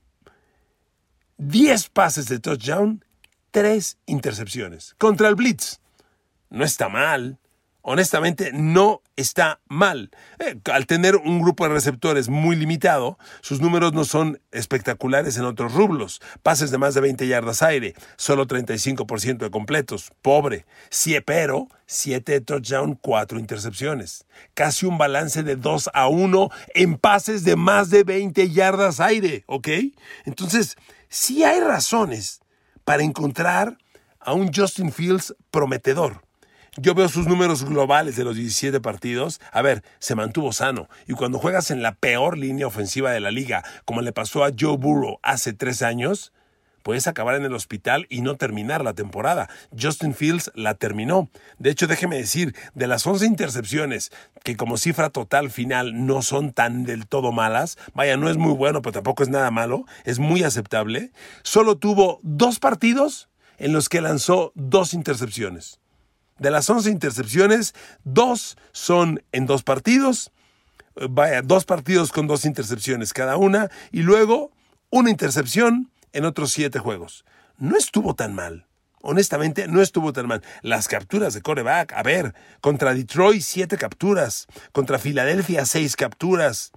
10 1.36 1.90
pases 1.90 2.26
de 2.26 2.40
touchdown, 2.40 3.04
3 3.50 3.98
intercepciones. 4.06 4.94
Contra 4.98 5.28
el 5.28 5.36
blitz. 5.36 5.78
No 6.48 6.64
está 6.64 6.88
mal 6.88 7.38
honestamente 7.86 8.50
no 8.52 9.00
está 9.14 9.60
mal. 9.68 10.10
Eh, 10.40 10.56
al 10.72 10.86
tener 10.86 11.14
un 11.14 11.40
grupo 11.40 11.66
de 11.66 11.72
receptores 11.72 12.28
muy 12.28 12.56
limitado, 12.56 13.16
sus 13.42 13.60
números 13.60 13.92
no 13.92 14.04
son 14.04 14.40
espectaculares 14.50 15.36
en 15.36 15.44
otros 15.44 15.72
rublos. 15.72 16.20
Pases 16.42 16.72
de 16.72 16.78
más 16.78 16.94
de 16.94 17.00
20 17.00 17.28
yardas 17.28 17.62
aire, 17.62 17.94
solo 18.16 18.46
35% 18.46 19.38
de 19.38 19.50
completos. 19.52 20.10
Pobre. 20.20 20.66
Sí, 20.90 21.16
pero 21.24 21.68
7 21.86 22.40
touchdown, 22.40 22.98
4 23.00 23.38
intercepciones. 23.38 24.26
Casi 24.54 24.84
un 24.84 24.98
balance 24.98 25.44
de 25.44 25.54
2 25.54 25.90
a 25.94 26.08
1 26.08 26.50
en 26.74 26.98
pases 26.98 27.44
de 27.44 27.54
más 27.54 27.88
de 27.90 28.02
20 28.02 28.50
yardas 28.50 28.98
aire, 28.98 29.44
¿ok? 29.46 29.68
Entonces, 30.24 30.74
sí 31.08 31.44
hay 31.44 31.60
razones 31.60 32.40
para 32.84 33.04
encontrar 33.04 33.78
a 34.18 34.32
un 34.32 34.52
Justin 34.52 34.90
Fields 34.90 35.36
prometedor 35.52 36.25
yo 36.76 36.94
veo 36.94 37.08
sus 37.08 37.26
números 37.26 37.64
globales 37.64 38.16
de 38.16 38.24
los 38.24 38.36
17 38.36 38.80
partidos. 38.80 39.40
A 39.52 39.62
ver, 39.62 39.82
se 39.98 40.14
mantuvo 40.14 40.52
sano. 40.52 40.88
Y 41.06 41.14
cuando 41.14 41.38
juegas 41.38 41.70
en 41.70 41.82
la 41.82 41.94
peor 41.94 42.36
línea 42.36 42.66
ofensiva 42.66 43.12
de 43.12 43.20
la 43.20 43.30
liga, 43.30 43.64
como 43.84 44.02
le 44.02 44.12
pasó 44.12 44.44
a 44.44 44.50
Joe 44.58 44.76
Burrow 44.76 45.18
hace 45.22 45.52
tres 45.52 45.82
años, 45.82 46.32
puedes 46.82 47.06
acabar 47.06 47.34
en 47.34 47.44
el 47.44 47.54
hospital 47.54 48.06
y 48.10 48.20
no 48.20 48.36
terminar 48.36 48.84
la 48.84 48.94
temporada. 48.94 49.48
Justin 49.76 50.14
Fields 50.14 50.52
la 50.54 50.74
terminó. 50.74 51.30
De 51.58 51.70
hecho, 51.70 51.86
déjeme 51.86 52.16
decir, 52.16 52.54
de 52.74 52.86
las 52.86 53.06
11 53.06 53.26
intercepciones, 53.26 54.12
que 54.44 54.56
como 54.56 54.76
cifra 54.76 55.10
total 55.10 55.50
final 55.50 56.06
no 56.06 56.22
son 56.22 56.52
tan 56.52 56.84
del 56.84 57.06
todo 57.08 57.32
malas, 57.32 57.76
vaya, 57.94 58.16
no 58.16 58.30
es 58.30 58.36
muy 58.36 58.52
bueno, 58.52 58.82
pero 58.82 58.92
tampoco 58.92 59.22
es 59.22 59.28
nada 59.28 59.50
malo, 59.50 59.84
es 60.04 60.18
muy 60.18 60.44
aceptable, 60.44 61.10
solo 61.42 61.76
tuvo 61.76 62.20
dos 62.22 62.60
partidos 62.60 63.28
en 63.58 63.72
los 63.72 63.88
que 63.88 64.00
lanzó 64.00 64.52
dos 64.54 64.94
intercepciones. 64.94 65.80
De 66.38 66.50
las 66.50 66.68
11 66.68 66.90
intercepciones, 66.90 67.74
dos 68.04 68.56
son 68.72 69.22
en 69.32 69.46
dos 69.46 69.62
partidos, 69.62 70.32
vaya, 71.08 71.42
dos 71.42 71.64
partidos 71.64 72.12
con 72.12 72.26
dos 72.26 72.44
intercepciones 72.44 73.12
cada 73.12 73.36
una, 73.36 73.70
y 73.90 74.02
luego 74.02 74.50
una 74.90 75.10
intercepción 75.10 75.90
en 76.12 76.24
otros 76.24 76.52
siete 76.52 76.78
juegos. 76.78 77.24
No 77.58 77.76
estuvo 77.76 78.14
tan 78.14 78.34
mal. 78.34 78.66
Honestamente, 79.00 79.68
no 79.68 79.80
estuvo 79.82 80.12
tan 80.12 80.26
mal. 80.26 80.42
Las 80.62 80.88
capturas 80.88 81.32
de 81.32 81.40
coreback, 81.40 81.92
a 81.92 82.02
ver, 82.02 82.34
contra 82.60 82.92
Detroit 82.92 83.40
siete 83.40 83.78
capturas, 83.78 84.46
contra 84.72 84.98
Filadelfia 84.98 85.64
seis 85.64 85.96
capturas, 85.96 86.72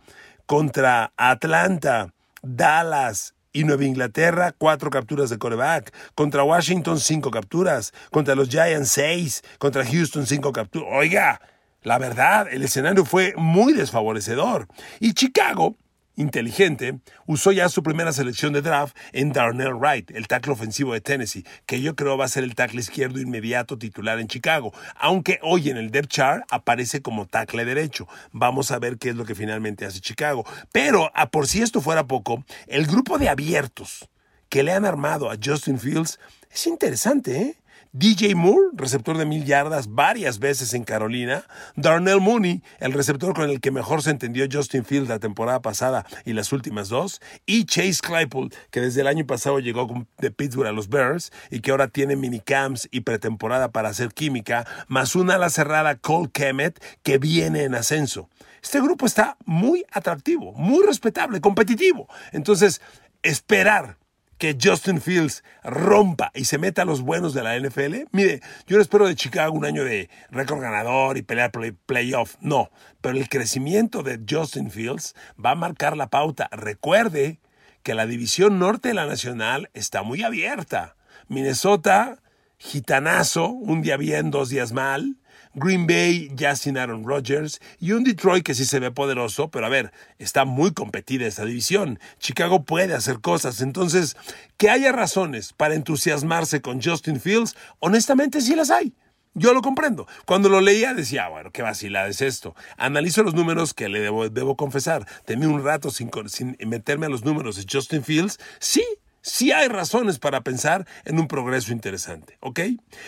contra 0.46 1.12
Atlanta, 1.18 2.14
Dallas, 2.42 3.34
y 3.52 3.64
Nueva 3.64 3.86
Inglaterra, 3.86 4.54
cuatro 4.58 4.90
capturas 4.90 5.30
de 5.30 5.38
coreback. 5.38 5.94
Contra 6.16 6.44
Washington, 6.44 7.00
cinco 7.00 7.32
capturas. 7.32 7.94
Contra 8.12 8.36
los 8.36 8.50
Giants, 8.50 8.92
seis. 8.92 9.44
Contra 9.58 9.86
Houston, 9.86 10.26
cinco 10.26 10.52
capturas. 10.52 10.90
Oiga, 10.92 11.42
la 11.84 11.98
verdad, 11.98 12.48
el 12.52 12.64
escenario 12.64 13.06
fue 13.06 13.34
muy 13.38 13.74
desfavorecedor. 13.74 14.68
Y 15.00 15.14
Chicago 15.14 15.76
inteligente, 16.20 17.00
usó 17.26 17.52
ya 17.52 17.70
su 17.70 17.82
primera 17.82 18.12
selección 18.12 18.52
de 18.54 18.62
draft 18.62 18.96
en 19.14 19.32
Darnell 19.32 19.74
Wright, 19.74 20.12
el 20.12 20.28
tackle 20.28 20.54
ofensivo 20.54 20.94
de 20.94 21.02
Tennessee, 21.02 21.46
que 21.66 21.82
yo 21.82 21.96
creo 21.96 22.18
va 22.18 22.26
a 22.26 22.30
ser 22.30 22.44
el 22.44 22.56
tackle 22.56 22.82
izquierdo 22.82 23.20
inmediato 23.20 23.78
titular 23.78 24.20
en 24.20 24.28
Chicago, 24.28 24.74
aunque 24.96 25.40
hoy 25.42 25.70
en 25.70 25.78
el 25.78 25.92
depth 25.92 26.10
chart 26.10 26.44
aparece 26.52 27.02
como 27.02 27.26
tackle 27.26 27.64
derecho. 27.64 28.08
Vamos 28.32 28.72
a 28.72 28.80
ver 28.80 28.98
qué 28.98 29.10
es 29.10 29.16
lo 29.16 29.26
que 29.26 29.34
finalmente 29.34 29.86
hace 29.86 30.02
Chicago. 30.02 30.46
Pero, 30.74 31.10
a 31.16 31.30
por 31.30 31.48
si 31.48 31.62
esto 31.62 31.80
fuera 31.80 32.06
poco, 32.06 32.44
el 32.68 32.86
grupo 32.86 33.18
de 33.18 33.30
abiertos 33.30 34.10
que 34.50 34.64
le 34.64 34.74
han 34.74 34.86
armado 34.86 35.32
a 35.32 35.38
Justin 35.42 35.80
Fields 35.80 36.20
es 36.52 36.68
interesante, 36.68 37.42
¿eh? 37.42 37.59
DJ 37.92 38.36
Moore, 38.36 38.70
receptor 38.74 39.18
de 39.18 39.26
mil 39.26 39.46
yardas 39.46 39.88
varias 39.88 40.38
veces 40.38 40.76
en 40.76 40.84
Carolina. 40.84 41.46
Darnell 41.76 42.22
Mooney, 42.22 42.62
el 42.80 42.94
receptor 42.94 43.34
con 43.34 43.50
el 43.50 43.60
que 43.62 43.72
mejor 43.72 44.04
se 44.04 44.12
entendió 44.12 44.46
Justin 44.52 44.86
Fields 44.86 45.10
la 45.10 45.18
temporada 45.18 45.62
pasada 45.64 46.06
y 46.24 46.34
las 46.34 46.54
últimas 46.54 46.90
dos. 46.90 47.20
Y 47.48 47.66
Chase 47.66 48.00
Claypool, 48.02 48.54
que 48.70 48.80
desde 48.80 49.02
el 49.02 49.08
año 49.08 49.26
pasado 49.26 49.60
llegó 49.60 50.06
de 50.20 50.30
Pittsburgh 50.30 50.68
a 50.68 50.72
los 50.72 50.90
Bears 50.90 51.32
y 51.50 51.62
que 51.62 51.72
ahora 51.72 51.88
tiene 51.88 52.16
minicamps 52.16 52.88
y 52.92 53.02
pretemporada 53.02 53.72
para 53.72 53.90
hacer 53.90 54.14
química, 54.14 54.68
más 54.88 55.16
una 55.16 55.36
ala 55.36 55.50
cerrada 55.50 55.96
Cole 55.96 56.30
Kemet 56.32 56.80
que 57.02 57.18
viene 57.18 57.64
en 57.64 57.74
ascenso. 57.74 58.30
Este 58.62 58.82
grupo 58.82 59.08
está 59.08 59.36
muy 59.46 59.84
atractivo, 59.92 60.54
muy 60.54 60.86
respetable, 60.86 61.42
competitivo. 61.42 62.08
Entonces, 62.34 62.82
esperar 63.24 63.99
que 64.40 64.58
Justin 64.60 65.02
Fields 65.02 65.44
rompa 65.64 66.32
y 66.34 66.46
se 66.46 66.58
meta 66.58 66.82
a 66.82 66.86
los 66.86 67.02
buenos 67.02 67.34
de 67.34 67.44
la 67.44 67.60
NFL. 67.60 68.08
Mire, 68.12 68.42
yo 68.66 68.78
no 68.78 68.82
espero 68.82 69.06
de 69.06 69.16
Chicago 69.16 69.54
un 69.54 69.66
año 69.66 69.84
de 69.84 70.10
récord 70.32 70.62
ganador 70.62 71.18
y 71.18 71.22
pelear 71.22 71.52
play, 71.52 71.74
playoff. 71.86 72.38
No, 72.40 72.72
pero 73.02 73.18
el 73.18 73.28
crecimiento 73.28 74.02
de 74.02 74.20
Justin 74.28 74.72
Fields 74.72 75.14
va 75.44 75.52
a 75.52 75.56
marcar 75.56 75.98
la 75.98 76.10
pauta. 76.10 76.48
Recuerde 76.52 77.40
que 77.84 77.94
la 77.94 78.06
división 78.06 78.60
norte 78.60 78.90
de 78.90 78.96
la 78.96 79.06
nacional 79.06 79.70
está 79.74 80.04
muy 80.04 80.24
abierta. 80.24 80.96
Minnesota, 81.28 82.22
gitanazo, 82.58 83.50
un 83.50 83.82
día 83.82 83.98
bien, 83.98 84.32
dos 84.32 84.50
días 84.50 84.72
mal. 84.72 85.18
Green 85.60 85.86
Bay 85.88 86.32
ya 86.36 86.56
sin 86.56 86.78
Aaron 86.78 87.04
Rodgers 87.04 87.60
y 87.80 87.92
un 87.92 88.04
Detroit 88.04 88.44
que 88.44 88.56
sí 88.56 88.66
se 88.66 88.80
ve 88.80 88.92
poderoso, 88.92 89.50
pero 89.50 89.66
a 89.66 89.70
ver, 89.70 89.92
está 90.18 90.46
muy 90.46 90.72
competida 90.72 91.28
esta 91.28 91.46
división. 91.46 92.00
Chicago 92.20 92.64
puede 92.64 92.94
hacer 92.94 93.20
cosas, 93.20 93.62
entonces, 93.62 94.16
que 94.58 94.70
haya 94.70 94.92
razones 94.92 95.54
para 95.54 95.76
entusiasmarse 95.76 96.62
con 96.62 96.82
Justin 96.82 97.20
Fields, 97.20 97.56
honestamente 97.80 98.42
sí 98.42 98.56
las 98.56 98.72
hay. 98.72 98.94
Yo 99.36 99.54
lo 99.54 99.62
comprendo. 99.62 100.08
Cuando 100.26 100.50
lo 100.50 100.60
leía 100.60 100.94
decía, 100.94 101.26
ah, 101.26 101.30
bueno, 101.30 101.52
qué 101.52 101.62
vacilada 101.62 102.08
es 102.08 102.22
esto. 102.22 102.56
Analizo 102.78 103.24
los 103.24 103.36
números 103.36 103.74
que 103.74 103.88
le 103.88 104.00
debo, 104.00 104.28
debo 104.28 104.56
confesar. 104.56 105.08
Temí 105.26 105.46
un 105.46 105.64
rato 105.64 105.92
sin, 105.92 106.10
sin 106.28 106.58
meterme 106.66 107.06
a 107.06 107.10
los 107.10 107.24
números 107.24 107.56
de 107.56 107.66
Justin 107.72 108.04
Fields. 108.04 108.40
Sí, 108.60 108.84
sí 109.22 109.52
hay 109.52 109.68
razones 109.68 110.20
para 110.20 110.42
pensar 110.42 110.88
en 111.06 111.20
un 111.20 111.28
progreso 111.28 111.72
interesante, 111.72 112.38
¿ok? 112.42 112.62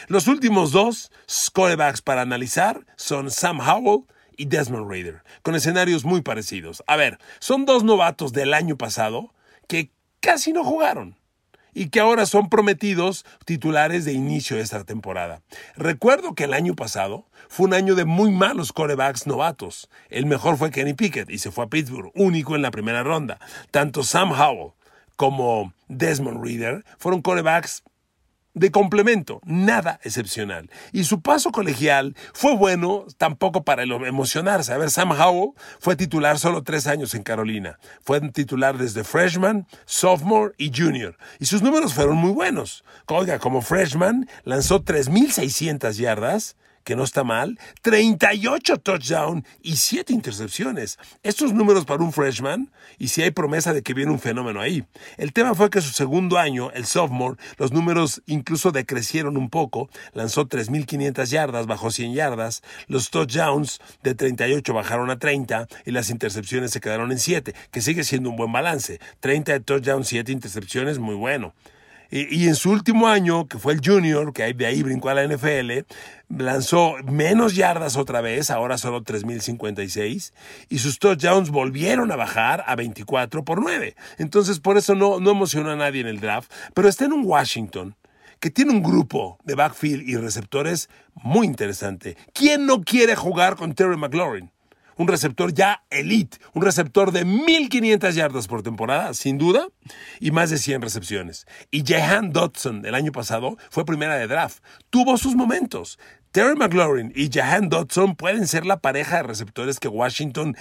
Los 0.07 0.27
últimos 0.27 0.71
dos 0.71 1.11
scorebacks 1.29 2.01
para 2.01 2.21
analizar 2.21 2.85
son 2.95 3.31
Sam 3.31 3.59
Howell 3.59 4.05
y 4.37 4.45
Desmond 4.45 4.89
Raider, 4.89 5.23
con 5.43 5.55
escenarios 5.55 6.05
muy 6.05 6.21
parecidos. 6.21 6.83
A 6.87 6.95
ver, 6.95 7.19
son 7.39 7.65
dos 7.65 7.83
novatos 7.83 8.33
del 8.33 8.53
año 8.53 8.77
pasado 8.77 9.33
que 9.67 9.91
casi 10.19 10.53
no 10.53 10.63
jugaron 10.63 11.15
y 11.73 11.89
que 11.89 11.99
ahora 11.99 12.25
son 12.25 12.49
prometidos 12.49 13.25
titulares 13.45 14.05
de 14.05 14.13
inicio 14.13 14.57
de 14.57 14.63
esta 14.63 14.83
temporada. 14.83 15.41
Recuerdo 15.75 16.35
que 16.35 16.45
el 16.45 16.53
año 16.53 16.75
pasado 16.75 17.27
fue 17.47 17.67
un 17.67 17.73
año 17.73 17.95
de 17.95 18.05
muy 18.05 18.31
malos 18.31 18.73
corebacks 18.73 19.27
novatos. 19.27 19.89
El 20.09 20.25
mejor 20.25 20.57
fue 20.57 20.71
Kenny 20.71 20.93
Pickett 20.93 21.29
y 21.29 21.37
se 21.37 21.51
fue 21.51 21.65
a 21.65 21.67
Pittsburgh, 21.67 22.11
único 22.15 22.55
en 22.55 22.61
la 22.61 22.71
primera 22.71 23.03
ronda. 23.03 23.39
Tanto 23.71 24.03
Sam 24.03 24.31
Howell 24.31 24.73
como 25.21 25.71
Desmond 25.87 26.43
Reader 26.43 26.83
fueron 26.97 27.21
corebacks 27.21 27.83
de 28.55 28.71
complemento, 28.71 29.39
nada 29.45 29.99
excepcional. 30.03 30.71
Y 30.93 31.03
su 31.03 31.21
paso 31.21 31.51
colegial 31.51 32.15
fue 32.33 32.55
bueno 32.55 33.05
tampoco 33.19 33.63
para 33.63 33.83
emocionarse. 33.83 34.73
A 34.73 34.79
ver, 34.79 34.89
Sam 34.89 35.11
Howell 35.11 35.51
fue 35.79 35.95
titular 35.95 36.39
solo 36.39 36.63
tres 36.63 36.87
años 36.87 37.13
en 37.13 37.21
Carolina. 37.21 37.77
Fue 38.01 38.19
titular 38.31 38.79
desde 38.79 39.03
freshman, 39.03 39.67
sophomore 39.85 40.55
y 40.57 40.71
junior. 40.75 41.15
Y 41.37 41.45
sus 41.45 41.61
números 41.61 41.93
fueron 41.93 42.17
muy 42.17 42.31
buenos. 42.31 42.83
Oiga, 43.05 43.37
como 43.37 43.61
freshman 43.61 44.27
lanzó 44.43 44.83
3.600 44.83 45.97
yardas, 45.97 46.55
que 46.83 46.95
no 46.95 47.03
está 47.03 47.23
mal, 47.23 47.59
38 47.81 48.77
touchdowns 48.77 49.45
y 49.61 49.77
7 49.77 50.13
intercepciones. 50.13 50.97
Estos 51.23 51.53
números 51.53 51.85
para 51.85 52.03
un 52.03 52.11
freshman, 52.11 52.71
y 52.97 53.09
si 53.09 53.21
hay 53.21 53.31
promesa 53.31 53.73
de 53.73 53.81
que 53.81 53.93
viene 53.93 54.11
un 54.11 54.19
fenómeno 54.19 54.61
ahí. 54.61 54.83
El 55.17 55.33
tema 55.33 55.55
fue 55.55 55.69
que 55.69 55.81
su 55.81 55.91
segundo 55.91 56.37
año, 56.37 56.71
el 56.71 56.85
sophomore, 56.85 57.37
los 57.57 57.71
números 57.71 58.21
incluso 58.25 58.71
decrecieron 58.71 59.37
un 59.37 59.49
poco, 59.49 59.89
lanzó 60.13 60.47
3.500 60.47 61.25
yardas, 61.25 61.67
bajó 61.67 61.91
100 61.91 62.13
yardas, 62.13 62.61
los 62.87 63.09
touchdowns 63.09 63.79
de 64.03 64.15
38 64.15 64.73
bajaron 64.73 65.09
a 65.09 65.19
30 65.19 65.67
y 65.85 65.91
las 65.91 66.09
intercepciones 66.09 66.71
se 66.71 66.81
quedaron 66.81 67.11
en 67.11 67.19
7, 67.19 67.53
que 67.71 67.81
sigue 67.81 68.03
siendo 68.03 68.29
un 68.29 68.35
buen 68.35 68.51
balance. 68.51 68.99
30 69.19 69.53
de 69.53 69.59
touchdowns, 69.61 70.07
7 70.07 70.31
intercepciones, 70.31 70.99
muy 70.99 71.15
bueno. 71.15 71.53
Y, 72.11 72.49
en 72.49 72.55
su 72.55 72.71
último 72.71 73.07
año, 73.07 73.47
que 73.47 73.57
fue 73.57 73.71
el 73.71 73.79
junior, 73.83 74.33
que 74.33 74.53
de 74.53 74.65
ahí 74.65 74.83
brincó 74.83 75.07
a 75.07 75.13
la 75.13 75.25
NFL, 75.25 75.85
lanzó 76.27 76.95
menos 77.09 77.55
yardas 77.55 77.95
otra 77.95 78.19
vez, 78.19 78.51
ahora 78.51 78.77
solo 78.77 79.01
3.056, 79.01 80.33
y 80.67 80.79
sus 80.79 80.99
touchdowns 80.99 81.51
volvieron 81.51 82.11
a 82.11 82.17
bajar 82.17 82.65
a 82.67 82.75
24 82.75 83.45
por 83.45 83.61
9. 83.61 83.95
Entonces, 84.17 84.59
por 84.59 84.77
eso 84.77 84.93
no, 84.93 85.21
no 85.21 85.31
emocionó 85.31 85.71
a 85.71 85.77
nadie 85.77 86.01
en 86.01 86.07
el 86.07 86.19
draft, 86.19 86.51
pero 86.73 86.89
está 86.89 87.05
en 87.05 87.13
un 87.13 87.25
Washington 87.25 87.95
que 88.41 88.49
tiene 88.49 88.71
un 88.71 88.83
grupo 88.83 89.37
de 89.45 89.55
backfield 89.55 90.01
y 90.09 90.17
receptores 90.17 90.89
muy 91.13 91.47
interesante. 91.47 92.17
¿Quién 92.33 92.65
no 92.65 92.81
quiere 92.81 93.15
jugar 93.15 93.55
con 93.55 93.73
Terry 93.73 93.95
McLaurin? 93.95 94.51
Un 95.01 95.07
receptor 95.07 95.51
ya 95.53 95.83
elite, 95.89 96.37
un 96.53 96.61
receptor 96.61 97.11
de 97.11 97.25
1500 97.25 98.13
yardas 98.13 98.47
por 98.47 98.61
temporada, 98.61 99.13
sin 99.15 99.39
duda, 99.39 99.67
y 100.19 100.29
más 100.29 100.51
de 100.51 100.57
100 100.57 100.81
recepciones. 100.81 101.47
Y 101.71 101.83
Jahan 101.83 102.31
Dodson, 102.31 102.85
el 102.85 102.93
año 102.93 103.11
pasado, 103.11 103.57
fue 103.71 103.83
primera 103.83 104.15
de 104.15 104.27
draft. 104.27 104.63
Tuvo 104.91 105.17
sus 105.17 105.35
momentos. 105.35 105.97
Terry 106.31 106.55
McLaurin 106.55 107.11
y 107.13 107.29
Jahan 107.29 107.67
Dodson 107.67 108.15
pueden 108.15 108.47
ser 108.47 108.65
la 108.65 108.79
pareja 108.79 109.17
de 109.17 109.23
receptores 109.23 109.79
que 109.79 109.89
Washington 109.89 110.55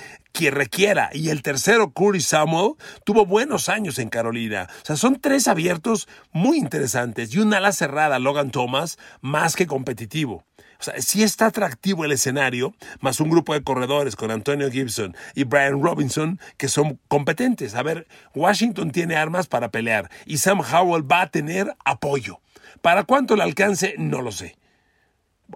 requiera. 0.49 1.11
Y 1.13 1.29
el 1.29 1.43
tercero, 1.43 1.93
Curry 1.93 2.23
Samuel, 2.23 2.75
tuvo 3.05 3.27
buenos 3.27 3.69
años 3.69 3.99
en 3.99 4.09
Carolina. 4.09 4.69
O 4.83 4.87
sea, 4.87 4.97
son 4.97 5.21
tres 5.21 5.47
abiertos 5.49 6.09
muy 6.33 6.57
interesantes 6.57 7.35
y 7.35 7.41
un 7.41 7.53
ala 7.53 7.73
cerrada, 7.73 8.19
Logan 8.19 8.51
Thomas, 8.51 8.99
más 9.21 9.57
que 9.57 9.67
competitivo. 9.67 10.45
O 10.81 10.83
sea, 10.83 10.95
sí 11.01 11.23
está 11.23 11.47
atractivo 11.47 12.07
el 12.07 12.13
escenario, 12.13 12.75
más 13.01 13.21
un 13.21 13.29
grupo 13.29 13.53
de 13.53 13.63
corredores 13.63 14.17
con 14.17 14.31
Antonio 14.31 14.71
Gibson 14.71 15.15
y 15.35 15.45
Brian 15.45 15.83
Robinson 15.83 16.41
que 16.57 16.69
son 16.69 16.99
competentes. 17.07 17.75
A 17.75 17.83
ver, 17.83 18.07
Washington 18.35 18.91
tiene 18.91 19.17
armas 19.17 19.47
para 19.47 19.71
pelear 19.71 20.11
y 20.25 20.39
Sam 20.39 20.61
Howell 20.61 21.11
va 21.11 21.23
a 21.23 21.31
tener 21.31 21.77
apoyo. 21.85 22.41
¿Para 22.81 23.05
cuánto 23.05 23.37
le 23.37 23.43
alcance? 23.43 23.95
No 23.99 24.23
lo 24.23 24.33
sé. 24.33 24.57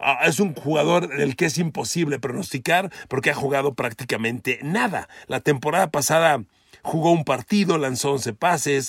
Ah, 0.00 0.20
es 0.26 0.40
un 0.40 0.54
jugador 0.54 1.08
del 1.08 1.36
que 1.36 1.46
es 1.46 1.56
imposible 1.56 2.18
pronosticar 2.18 2.92
porque 3.08 3.30
ha 3.30 3.34
jugado 3.34 3.72
prácticamente 3.72 4.58
nada. 4.62 5.08
La 5.26 5.40
temporada 5.40 5.90
pasada 5.90 6.42
jugó 6.84 7.10
un 7.10 7.24
partido, 7.24 7.78
lanzó 7.78 8.12
11 8.12 8.34
pases, 8.34 8.86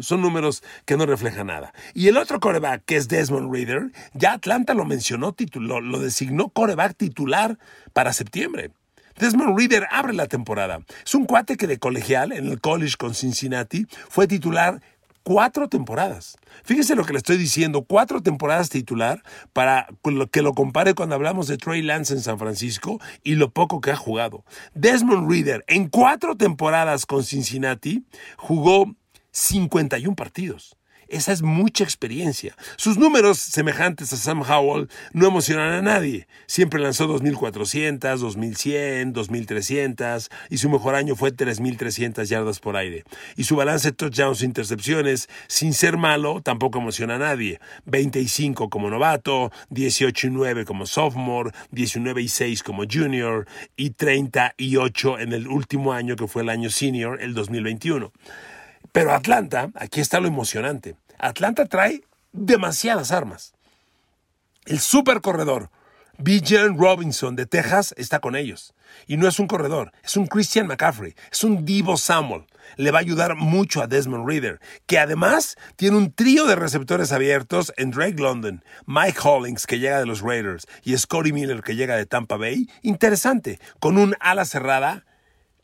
son 0.00 0.20
números 0.20 0.62
que 0.84 0.96
no 0.96 1.06
reflejan 1.06 1.46
nada. 1.46 1.72
Y 1.94 2.08
el 2.08 2.16
otro 2.16 2.40
coreback, 2.40 2.84
que 2.84 2.96
es 2.96 3.08
Desmond 3.08 3.52
Reader, 3.52 3.92
ya 4.14 4.32
Atlanta 4.32 4.74
lo 4.74 4.84
mencionó, 4.84 5.34
lo, 5.54 5.98
designó 6.00 6.48
coreback 6.48 6.96
titular 6.96 7.56
para 7.92 8.12
septiembre. 8.12 8.72
Desmond 9.18 9.56
Reader 9.56 9.86
abre 9.90 10.12
la 10.12 10.26
temporada. 10.26 10.80
Es 11.04 11.14
un 11.14 11.24
cuate 11.24 11.56
que 11.56 11.68
de 11.68 11.78
colegial 11.78 12.32
en 12.32 12.48
el 12.48 12.60
college 12.60 12.96
con 12.98 13.14
Cincinnati 13.14 13.86
fue 14.10 14.26
titular 14.26 14.82
cuatro 15.26 15.68
temporadas. 15.68 16.38
Fíjese 16.62 16.94
lo 16.94 17.04
que 17.04 17.12
le 17.12 17.18
estoy 17.18 17.36
diciendo, 17.36 17.82
cuatro 17.82 18.22
temporadas 18.22 18.70
titular 18.70 19.24
para 19.52 19.88
que 20.30 20.40
lo 20.40 20.52
compare 20.52 20.94
cuando 20.94 21.16
hablamos 21.16 21.48
de 21.48 21.56
Trey 21.56 21.82
Lance 21.82 22.14
en 22.14 22.20
San 22.20 22.38
Francisco 22.38 23.00
y 23.24 23.34
lo 23.34 23.50
poco 23.50 23.80
que 23.80 23.90
ha 23.90 23.96
jugado. 23.96 24.44
Desmond 24.74 25.28
Reader 25.28 25.64
en 25.66 25.88
cuatro 25.88 26.36
temporadas 26.36 27.06
con 27.06 27.24
Cincinnati 27.24 28.04
jugó 28.36 28.94
51 29.32 30.14
partidos 30.14 30.76
Esa 31.08 31.32
es 31.32 31.42
mucha 31.42 31.84
experiencia. 31.84 32.56
Sus 32.76 32.98
números, 32.98 33.38
semejantes 33.38 34.12
a 34.12 34.16
Sam 34.16 34.42
Howell, 34.42 34.88
no 35.12 35.28
emocionan 35.28 35.72
a 35.72 35.82
nadie. 35.82 36.26
Siempre 36.46 36.80
lanzó 36.80 37.06
2.400, 37.08 37.98
2.100, 38.00 39.12
2.300 39.12 40.28
y 40.50 40.58
su 40.58 40.68
mejor 40.68 40.96
año 40.96 41.14
fue 41.14 41.32
3.300 41.32 42.24
yardas 42.24 42.58
por 42.58 42.76
aire. 42.76 43.04
Y 43.36 43.44
su 43.44 43.54
balance 43.54 43.92
touchdowns 43.92 44.42
e 44.42 44.46
intercepciones, 44.46 45.28
sin 45.46 45.74
ser 45.74 45.96
malo, 45.96 46.40
tampoco 46.42 46.78
emociona 46.78 47.14
a 47.14 47.18
nadie. 47.18 47.60
25 47.84 48.68
como 48.68 48.90
novato, 48.90 49.52
18 49.70 50.26
y 50.26 50.30
9 50.30 50.64
como 50.64 50.86
sophomore, 50.86 51.52
19 51.70 52.22
y 52.22 52.28
6 52.28 52.62
como 52.62 52.82
junior 52.90 53.46
y 53.76 53.90
38 53.90 55.18
en 55.20 55.32
el 55.32 55.46
último 55.46 55.92
año 55.92 56.16
que 56.16 56.26
fue 56.26 56.42
el 56.42 56.48
año 56.48 56.70
senior, 56.70 57.20
el 57.22 57.34
2021. 57.34 58.12
Pero 58.96 59.12
Atlanta, 59.12 59.68
aquí 59.74 60.00
está 60.00 60.20
lo 60.20 60.26
emocionante. 60.26 60.96
Atlanta 61.18 61.66
trae 61.66 62.02
demasiadas 62.32 63.12
armas. 63.12 63.52
El 64.64 64.80
super 64.80 65.20
corredor, 65.20 65.68
Bijan 66.16 66.78
Robinson 66.78 67.36
de 67.36 67.44
Texas, 67.44 67.92
está 67.98 68.20
con 68.20 68.34
ellos. 68.36 68.72
Y 69.06 69.18
no 69.18 69.28
es 69.28 69.38
un 69.38 69.48
corredor, 69.48 69.92
es 70.02 70.16
un 70.16 70.26
Christian 70.26 70.66
McCaffrey, 70.66 71.14
es 71.30 71.44
un 71.44 71.66
Divo 71.66 71.98
Samuel. 71.98 72.46
Le 72.78 72.90
va 72.90 72.96
a 72.96 73.02
ayudar 73.02 73.34
mucho 73.36 73.82
a 73.82 73.86
Desmond 73.86 74.26
Reader, 74.26 74.60
que 74.86 74.98
además 74.98 75.56
tiene 75.76 75.98
un 75.98 76.10
trío 76.10 76.46
de 76.46 76.56
receptores 76.56 77.12
abiertos 77.12 77.74
en 77.76 77.90
Drake 77.90 78.16
London, 78.16 78.64
Mike 78.86 79.18
Hollings, 79.22 79.66
que 79.66 79.78
llega 79.78 79.98
de 79.98 80.06
los 80.06 80.22
Raiders, 80.22 80.66
y 80.84 80.96
Scotty 80.96 81.34
Miller, 81.34 81.60
que 81.62 81.76
llega 81.76 81.96
de 81.96 82.06
Tampa 82.06 82.38
Bay. 82.38 82.70
Interesante, 82.80 83.60
con 83.78 83.98
un 83.98 84.16
ala 84.20 84.46
cerrada 84.46 85.04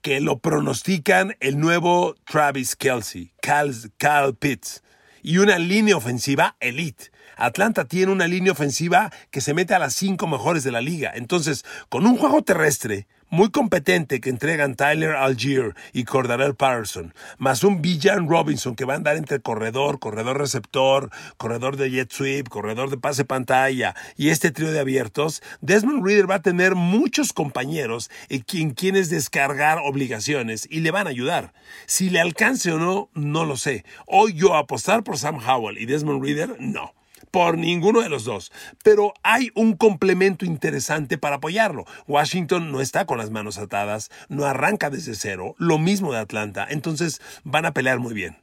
que 0.02 0.20
lo 0.20 0.40
pronostican 0.40 1.36
el 1.40 1.58
nuevo 1.58 2.16
Travis 2.24 2.74
Kelsey, 2.74 3.32
Cal, 3.40 4.34
Pitts, 4.38 4.82
y 5.22 5.38
una 5.38 5.58
línea 5.58 5.96
ofensiva 5.96 6.56
elite. 6.58 7.12
Atlanta 7.36 7.86
tiene 7.86 8.10
una 8.10 8.26
línea 8.26 8.52
ofensiva 8.52 9.12
que 9.30 9.40
se 9.40 9.54
mete 9.54 9.74
a 9.74 9.78
las 9.78 9.94
cinco 9.94 10.26
mejores 10.26 10.64
de 10.64 10.72
la 10.72 10.80
liga. 10.80 11.12
Entonces, 11.14 11.64
con 11.88 12.04
un 12.04 12.16
juego 12.16 12.42
terrestre, 12.42 13.06
muy 13.32 13.50
competente 13.50 14.20
que 14.20 14.28
entregan 14.28 14.74
Tyler 14.74 15.12
Algier 15.12 15.74
y 15.94 16.04
Cordarel 16.04 16.54
Patterson, 16.54 17.14
más 17.38 17.64
un 17.64 17.80
Villan 17.80 18.28
Robinson 18.28 18.74
que 18.74 18.84
va 18.84 18.92
a 18.92 18.98
andar 18.98 19.16
entre 19.16 19.40
corredor, 19.40 19.98
corredor 20.00 20.38
receptor, 20.38 21.08
corredor 21.38 21.78
de 21.78 21.90
jet 21.90 22.12
sweep, 22.12 22.50
corredor 22.50 22.90
de 22.90 22.98
pase 22.98 23.24
pantalla 23.24 23.96
y 24.18 24.28
este 24.28 24.50
trío 24.50 24.70
de 24.70 24.80
abiertos, 24.80 25.42
Desmond 25.62 26.04
Reader 26.04 26.30
va 26.30 26.36
a 26.36 26.42
tener 26.42 26.74
muchos 26.74 27.32
compañeros 27.32 28.10
en 28.28 28.74
quienes 28.74 29.08
descargar 29.08 29.78
obligaciones 29.78 30.68
y 30.70 30.80
le 30.80 30.90
van 30.90 31.06
a 31.06 31.10
ayudar. 31.10 31.54
Si 31.86 32.10
le 32.10 32.20
alcance 32.20 32.70
o 32.70 32.78
no, 32.78 33.08
no 33.14 33.46
lo 33.46 33.56
sé. 33.56 33.86
Hoy 34.06 34.34
yo 34.34 34.54
apostar 34.56 35.04
por 35.04 35.16
Sam 35.16 35.38
Howell 35.38 35.78
y 35.78 35.86
Desmond 35.86 36.22
Reader, 36.22 36.56
no 36.60 36.92
por 37.32 37.58
ninguno 37.58 38.02
de 38.02 38.08
los 38.08 38.22
dos. 38.22 38.52
Pero 38.84 39.14
hay 39.24 39.50
un 39.56 39.74
complemento 39.74 40.44
interesante 40.44 41.18
para 41.18 41.36
apoyarlo. 41.36 41.84
Washington 42.06 42.70
no 42.70 42.80
está 42.80 43.06
con 43.06 43.18
las 43.18 43.30
manos 43.30 43.58
atadas, 43.58 44.10
no 44.28 44.44
arranca 44.44 44.90
desde 44.90 45.16
cero, 45.16 45.56
lo 45.58 45.78
mismo 45.78 46.12
de 46.12 46.20
Atlanta, 46.20 46.64
entonces 46.70 47.20
van 47.42 47.66
a 47.66 47.72
pelear 47.72 47.98
muy 47.98 48.14
bien. 48.14 48.38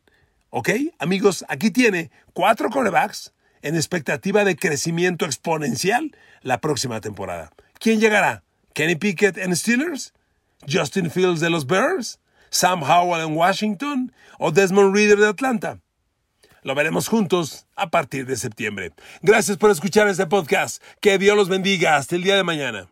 ¿Ok? 0.50 0.72
Amigos, 0.98 1.46
aquí 1.48 1.72
tiene 1.72 2.12
cuatro 2.34 2.70
corebacks 2.70 3.34
en 3.62 3.76
expectativa 3.76 4.44
de 4.44 4.56
crecimiento 4.56 5.26
exponencial 5.26 6.16
la 6.42 6.60
próxima 6.60 7.00
temporada. 7.00 7.52
¿Quién 7.80 8.00
llegará? 8.00 8.44
¿Kenny 8.74 8.96
Pickett 8.96 9.38
en 9.38 9.56
Steelers? 9.56 10.14
¿Justin 10.68 11.12
Fields 11.12 11.40
de 11.40 11.50
los 11.50 11.68
Bears? 11.68 12.20
¿Sam 12.50 12.82
Howell 12.82 13.22
en 13.22 13.38
Washington? 13.38 14.12
¿O 14.40 14.52
Desmond 14.52 14.96
Reader 14.96 15.20
de 15.20 15.28
Atlanta? 15.28 15.80
Lo 16.64 16.76
veremos 16.76 17.08
juntos 17.08 17.68
a 17.76 17.90
partir 17.90 18.26
de 18.26 18.36
septiembre. 18.36 18.92
Gracias 19.22 19.58
por 19.58 19.72
escuchar 19.72 20.08
este 20.08 20.28
podcast. 20.28 20.82
Que 21.00 21.18
Dios 21.18 21.36
los 21.36 21.50
bendiga. 21.50 21.96
Hasta 21.96 22.16
el 22.16 22.24
día 22.24 22.36
de 22.36 22.44
mañana. 22.44 22.90